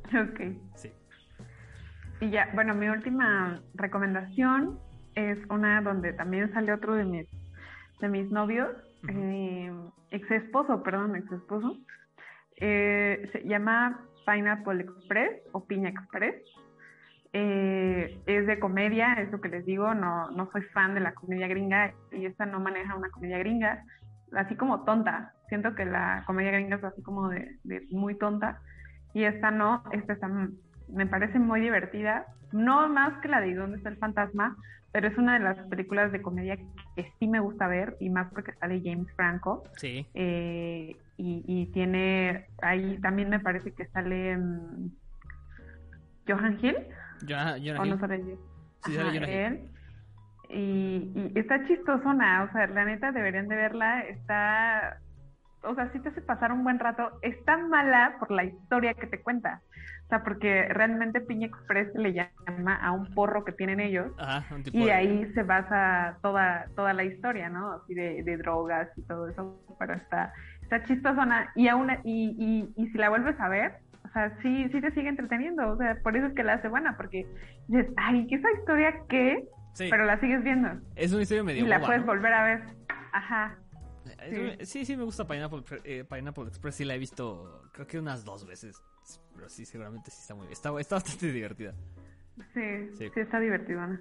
Ok. 0.07 0.41
Sí. 0.77 0.93
Y 2.21 2.31
ya, 2.31 2.49
bueno, 2.55 2.75
mi 2.75 2.89
última 2.89 3.61
recomendación 3.75 4.79
es 5.15 5.39
una 5.51 5.81
donde 5.83 6.13
también 6.13 6.53
sale 6.53 6.73
otro 6.73 6.95
de 6.95 7.05
mis, 7.05 7.27
de 8.01 8.09
mis 8.09 8.31
novios, 8.31 8.71
eh, 9.09 9.73
ex 10.11 10.31
esposo, 10.31 10.83
perdón, 10.83 11.17
ex 11.17 11.31
esposo. 11.33 11.77
Eh, 12.57 13.29
se 13.33 13.43
llama 13.45 14.01
Pineapple 14.27 14.83
Express 14.83 15.43
o 15.53 15.65
Piña 15.67 15.91
Express. 15.91 16.37
Eh, 17.39 18.19
es 18.25 18.47
de 18.47 18.59
comedia, 18.59 19.13
es 19.21 19.31
lo 19.31 19.43
que 19.43 19.51
les 19.51 19.67
digo, 19.67 19.93
no, 19.93 20.31
no 20.31 20.51
soy 20.53 20.63
fan 20.73 20.95
de 20.95 21.01
la 21.01 21.13
comedia 21.13 21.47
gringa 21.47 21.93
y 22.11 22.25
esta 22.25 22.47
no 22.47 22.61
maneja 22.61 22.97
una 22.97 23.11
comedia 23.11 23.37
gringa, 23.37 23.85
así 24.33 24.57
como 24.57 24.85
tonta. 24.85 25.35
Siento 25.51 25.75
que 25.75 25.85
la 25.85 26.25
comedia 26.27 26.53
gringa 26.53 26.77
es 26.77 26.85
así 26.85 27.03
como 27.03 27.29
de, 27.29 27.59
muy 27.91 28.17
tonta 28.17 28.59
y 29.13 29.25
esta 29.25 29.51
no, 29.51 29.83
esta 29.93 30.15
está, 30.15 30.31
me 30.89 31.07
parece 31.07 31.39
muy 31.39 31.61
divertida, 31.61 32.25
no 32.53 32.89
más 32.89 33.21
que 33.21 33.29
la 33.29 33.43
de 33.43 33.55
¿Dónde 33.55 33.77
está 33.77 33.91
el 33.91 33.99
fantasma? 33.99 34.57
Pero 34.93 35.09
es 35.09 35.19
una 35.19 35.35
de 35.35 35.45
las 35.45 35.59
películas 35.67 36.13
de 36.13 36.23
comedia 36.23 36.57
que 36.97 37.13
sí 37.19 37.29
me 37.29 37.41
gusta 37.41 37.69
ver 37.69 37.99
y 38.01 38.09
más 38.09 38.33
porque 38.33 38.55
sale 38.55 38.81
James 38.83 39.13
Franco. 39.15 39.63
Sí. 39.77 40.07
Eh, 40.15 40.97
y, 41.19 41.67
tiene, 41.75 42.47
ahí 42.63 42.99
también 43.03 43.29
me 43.29 43.41
parece 43.41 43.73
que 43.73 43.87
sale 43.89 44.39
mm, 44.39 44.91
Johan 46.27 46.59
Hill. 46.63 46.77
Ya, 47.23 47.57
¿O 47.79 47.85
no 47.85 47.99
sale 47.99 48.23
Sí, 48.85 48.97
él. 48.97 49.71
Y, 50.49 51.13
y 51.15 51.33
está 51.39 51.67
chistosona, 51.67 52.45
o 52.45 52.53
sea, 52.53 52.67
la 52.69 52.85
neta 52.85 53.11
deberían 53.11 53.49
de 53.49 53.57
verla, 53.57 54.03
está, 54.03 55.01
o 55.63 55.75
sea, 55.75 55.91
sí 55.93 55.99
te 55.99 56.11
hace 56.11 56.21
pasar 56.23 56.53
un 56.53 56.63
buen 56.63 56.79
rato, 56.79 57.19
está 57.23 57.57
mala 57.59 58.15
por 58.21 58.31
la 58.31 58.45
historia 58.45 58.95
que 58.95 59.09
te 59.09 59.21
cuenta, 59.23 59.63
o 60.05 60.09
sea, 60.09 60.23
porque 60.23 60.69
realmente 60.69 61.21
Piña 61.21 61.49
Express 61.49 61.93
le 61.97 62.13
llama 62.13 62.77
a 62.77 62.93
un 62.93 63.13
porro 63.13 63.45
que 63.45 63.51
tienen 63.53 63.81
ellos 63.81 64.13
y 64.73 64.89
ahí 64.91 65.33
se 65.35 65.43
basa 65.43 66.19
toda, 66.23 66.67
toda 66.77 66.93
la 66.93 67.03
historia, 67.03 67.49
¿no? 67.49 67.73
Así 67.73 67.95
de, 67.95 68.23
de 68.23 68.37
drogas 68.37 68.89
y 68.97 69.03
todo 69.03 69.29
eso, 69.29 69.61
pero 69.81 69.95
está, 69.95 70.33
está 70.63 70.85
chistosona 70.85 71.51
y 71.57 71.67
aún, 71.67 71.91
y, 72.05 72.37
y, 72.39 72.83
y 72.83 72.87
si 72.91 72.99
la 72.99 73.09
vuelves 73.09 73.39
a 73.41 73.49
ver, 73.49 73.81
sea, 74.17 74.39
sí, 74.43 74.69
sí 74.71 74.81
te 74.81 74.91
sigue 74.93 75.09
entreteniendo, 75.09 75.69
o 75.69 75.77
sea, 75.77 75.99
por 76.03 76.17
eso 76.17 76.27
es 76.27 76.35
que 76.35 76.43
la 76.43 76.55
hace 76.55 76.69
buena, 76.69 76.97
porque 76.97 77.27
dices, 77.69 77.93
ay, 77.97 78.27
¿qué 78.29 78.37
esa 78.37 78.51
historia 78.53 78.95
qué? 79.09 79.45
Pero 79.79 80.07
la 80.07 80.19
sigues 80.21 80.43
viendo. 80.43 80.71
Es 80.95 81.13
una 81.13 81.23
historia 81.23 81.45
medio 81.45 81.65
Y 81.65 81.69
la 81.69 81.81
puedes 81.81 82.05
volver 82.07 82.33
a 82.33 82.45
ver. 82.45 82.63
Ajá. 83.13 83.59
Sí. 84.63 84.85
sí, 84.87 84.97
me 84.97 85.05
gusta 85.05 85.27
Pineapple, 85.27 85.65
eh, 85.85 86.05
Pineapple 86.09 86.45
Express, 86.45 86.77
sí 86.77 86.85
la 86.85 86.95
he 86.95 86.99
visto, 86.99 87.69
creo 87.73 87.87
que 87.87 87.99
unas 87.99 88.25
dos 88.25 88.47
veces, 88.47 88.83
pero 89.35 89.49
sí, 89.49 89.67
seguramente 89.67 90.11
sí 90.11 90.19
está 90.21 90.35
muy, 90.35 90.47
está, 90.51 90.71
está 90.81 90.95
bastante 90.97 91.27
divertida. 91.33 91.75
Sí, 92.55 92.89
sí, 92.97 93.11
está 93.17 93.41
divertida. 93.41 94.01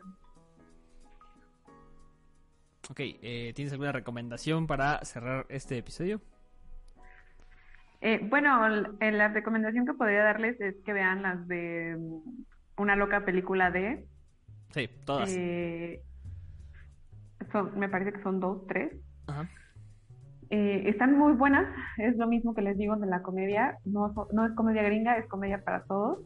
Ok, 2.90 3.00
eh, 3.00 3.52
¿tienes 3.56 3.72
alguna 3.74 3.92
recomendación 3.92 4.68
para 4.68 5.04
cerrar 5.04 5.46
este 5.50 5.78
episodio? 5.78 6.22
Eh, 8.08 8.20
bueno, 8.22 8.70
la 8.70 9.28
recomendación 9.30 9.88
que 9.88 9.96
podría 9.96 10.24
darles 10.24 10.62
es 10.62 10.76
que 10.86 10.94
vean 10.94 11.24
las 11.24 11.48
de 11.48 11.98
mm, 11.98 12.80
una 12.80 12.96
loca 12.96 13.26
película 13.26 13.72
de. 13.72 14.06
Sí, 14.70 14.88
todas. 15.06 15.34
Eh, 15.36 16.04
me 17.76 17.90
parece 17.90 18.14
que 18.14 18.22
son 18.22 18.40
dos, 18.40 18.68
tres. 18.68 18.92
Eh, 20.52 20.84
están 20.86 21.18
muy 21.18 21.34
buenas, 21.34 21.66
es 21.98 22.16
lo 22.18 22.28
mismo 22.28 22.54
que 22.54 22.62
les 22.62 22.78
digo 22.78 22.96
de 22.96 23.08
la 23.08 23.24
comedia, 23.24 23.80
no, 23.86 24.14
no 24.32 24.46
es 24.46 24.52
comedia 24.54 24.84
gringa, 24.84 25.18
es 25.18 25.26
comedia 25.26 25.64
para 25.64 25.82
todos. 25.86 26.20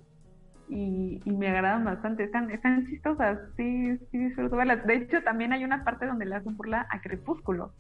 Y, 0.68 1.22
me 1.26 1.48
agradan 1.48 1.86
bastante, 1.86 2.26
están, 2.26 2.52
están 2.52 2.88
chistosas, 2.88 3.39
sí, 3.56 3.98
sí 4.12 4.18
disfruto 4.18 4.58
verlas. 4.58 4.86
De 4.86 4.96
hecho, 4.96 5.24
también 5.24 5.54
hay 5.54 5.63
una 5.63 5.86
parte 5.86 6.08
donde 6.08 6.26
le 6.26 6.36
hacen 6.36 6.58
burla 6.58 6.88
a 6.89 7.00
Crepúsculo, 7.00 7.72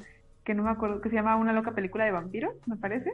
que 0.49 0.55
no 0.55 0.63
me 0.63 0.71
acuerdo, 0.71 0.99
que 0.99 1.09
se 1.09 1.15
llama 1.15 1.35
Una 1.35 1.53
loca 1.53 1.75
película 1.75 2.05
de 2.05 2.11
vampiros, 2.11 2.55
me 2.65 2.75
parece. 2.75 3.11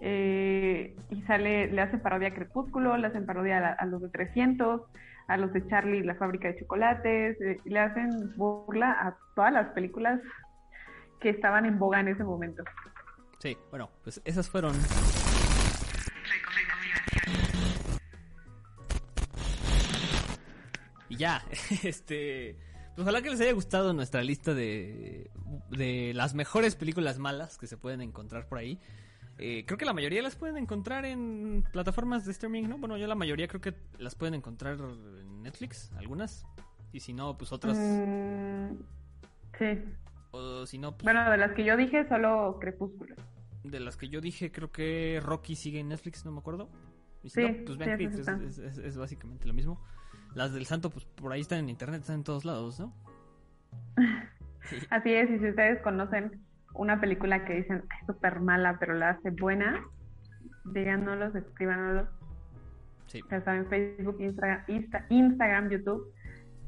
Eh, 0.00 0.94
y 1.08 1.22
sale, 1.22 1.72
le 1.72 1.80
hacen 1.80 2.00
parodia 2.00 2.28
a 2.28 2.34
Crepúsculo, 2.34 2.94
le 2.98 3.06
hacen 3.06 3.24
parodia 3.24 3.68
a, 3.72 3.86
los 3.86 4.02
de 4.02 4.10
300, 4.10 4.82
a 5.28 5.36
los 5.38 5.50
de 5.54 5.66
Charlie, 5.68 6.02
la 6.02 6.16
fábrica 6.16 6.48
de 6.48 6.60
chocolates, 6.60 7.40
eh, 7.40 7.58
le 7.64 7.78
hacen 7.78 8.36
burla 8.36 8.90
a 9.00 9.16
todas 9.34 9.50
las 9.50 9.68
películas 9.68 10.20
que 11.20 11.30
estaban 11.30 11.64
en 11.64 11.78
boga 11.78 12.00
en 12.00 12.08
ese 12.08 12.22
momento. 12.22 12.64
Sí, 13.38 13.56
bueno, 13.70 13.88
pues 14.04 14.20
esas 14.26 14.50
fueron... 14.50 14.74
Y 21.08 21.16
ya, 21.16 21.40
este... 21.82 22.58
Pues 22.94 23.02
ojalá 23.02 23.22
que 23.22 23.30
les 23.30 23.40
haya 23.40 23.52
gustado 23.52 23.92
nuestra 23.92 24.22
lista 24.22 24.52
de, 24.52 25.30
de 25.70 26.12
las 26.14 26.34
mejores 26.34 26.76
películas 26.76 27.18
malas 27.18 27.56
que 27.56 27.66
se 27.66 27.76
pueden 27.76 28.00
encontrar 28.00 28.46
por 28.46 28.58
ahí. 28.58 28.78
Eh, 29.42 29.64
creo 29.64 29.78
que 29.78 29.86
la 29.86 29.94
mayoría 29.94 30.20
las 30.20 30.36
pueden 30.36 30.58
encontrar 30.58 31.06
en 31.06 31.64
plataformas 31.72 32.26
de 32.26 32.32
streaming, 32.32 32.64
¿no? 32.64 32.76
Bueno, 32.76 32.98
yo 32.98 33.06
la 33.06 33.14
mayoría 33.14 33.48
creo 33.48 33.62
que 33.62 33.74
las 33.98 34.14
pueden 34.14 34.34
encontrar 34.34 34.76
en 34.78 35.42
Netflix, 35.42 35.90
algunas. 35.96 36.44
Y 36.92 37.00
si 37.00 37.14
no, 37.14 37.38
pues 37.38 37.50
otras. 37.50 37.78
Mm, 37.78 38.74
sí. 39.58 39.84
O 40.32 40.66
si 40.66 40.76
no, 40.76 40.92
pues... 40.92 41.04
Bueno, 41.04 41.30
de 41.30 41.38
las 41.38 41.52
que 41.52 41.64
yo 41.64 41.76
dije, 41.76 42.06
solo 42.06 42.58
Crepúsculo. 42.60 43.16
De 43.64 43.80
las 43.80 43.96
que 43.96 44.10
yo 44.10 44.20
dije, 44.20 44.52
creo 44.52 44.70
que 44.70 45.20
Rocky 45.22 45.56
sigue 45.56 45.80
en 45.80 45.88
Netflix, 45.88 46.24
no 46.26 46.32
me 46.32 46.40
acuerdo. 46.40 46.68
No, 47.22 47.64
pues 47.66 47.76
vean 47.78 48.00
es, 48.00 48.58
es, 48.58 48.96
básicamente 48.96 49.46
lo 49.46 49.54
mismo. 49.54 49.80
Las 50.34 50.52
del 50.52 50.66
santo, 50.66 50.90
pues 50.90 51.04
por 51.04 51.32
ahí 51.32 51.40
están 51.40 51.58
en 51.58 51.68
internet, 51.68 52.00
están 52.00 52.16
en 52.16 52.24
todos 52.24 52.44
lados, 52.44 52.80
¿no? 52.80 52.92
Así 54.90 55.12
es, 55.12 55.30
y 55.30 55.38
si 55.38 55.50
ustedes 55.50 55.82
conocen 55.82 56.40
una 56.74 57.00
película 57.00 57.44
que 57.44 57.54
dicen 57.54 57.84
es 58.00 58.06
súper 58.06 58.40
mala, 58.40 58.78
pero 58.78 58.94
la 58.94 59.10
hace 59.10 59.30
buena, 59.30 59.84
díganoslos, 60.64 61.34
escríbanoslos. 61.34 62.08
Sí. 63.06 63.20
Ya 63.30 63.42
saben, 63.42 63.66
Facebook, 63.66 64.20
Instagram, 64.20 64.62
Instagram 65.08 65.68
YouTube, 65.70 66.14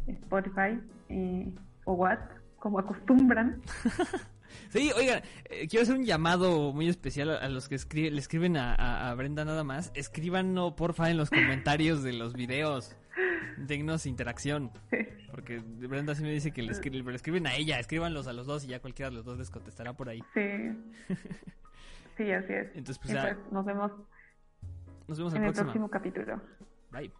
Spotify 0.06 0.80
eh, 1.08 1.54
o 1.84 1.94
what, 1.94 2.18
como 2.58 2.80
acostumbran. 2.80 3.62
Sí, 4.70 4.90
oigan, 4.96 5.22
eh, 5.44 5.66
quiero 5.68 5.82
hacer 5.82 5.96
un 5.96 6.04
llamado 6.04 6.72
muy 6.72 6.88
especial 6.88 7.30
a, 7.30 7.48
los 7.48 7.68
que 7.68 8.10
le 8.10 8.18
escriben 8.18 8.56
a, 8.56 9.14
Brenda 9.16 9.44
nada 9.44 9.64
más. 9.64 9.90
Escríbanlo, 9.94 10.76
porfa, 10.76 11.10
en 11.10 11.16
los 11.16 11.30
comentarios 11.30 12.02
de 12.02 12.12
los 12.12 12.34
videos. 12.34 12.96
Dennos 13.56 14.06
interacción. 14.06 14.70
Porque 15.30 15.58
Brenda 15.58 16.14
sí 16.14 16.22
me 16.22 16.30
dice 16.30 16.52
que 16.52 16.62
le, 16.62 16.72
escriben 16.72 17.46
a 17.46 17.54
ella, 17.54 17.78
escríbanlos 17.78 18.26
a 18.26 18.32
los 18.32 18.46
dos 18.46 18.64
y 18.64 18.68
ya 18.68 18.80
cualquiera 18.80 19.10
de 19.10 19.16
los 19.16 19.24
dos 19.24 19.38
les 19.38 19.50
contestará 19.50 19.92
por 19.94 20.08
ahí. 20.08 20.22
Sí. 20.34 21.16
Sí, 22.16 22.30
así 22.30 22.52
es. 22.52 22.68
Entonces, 22.74 22.98
pues, 22.98 23.14
ya, 23.14 23.22
pues, 23.22 23.52
nos 23.52 23.64
vemos. 23.64 23.90
Nos 25.08 25.18
vemos 25.18 25.34
en 25.34 25.44
el 25.44 25.52
próximo 25.52 25.88
capítulo. 25.88 26.40
Bye. 26.90 27.10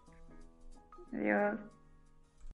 Adiós. 1.12 1.59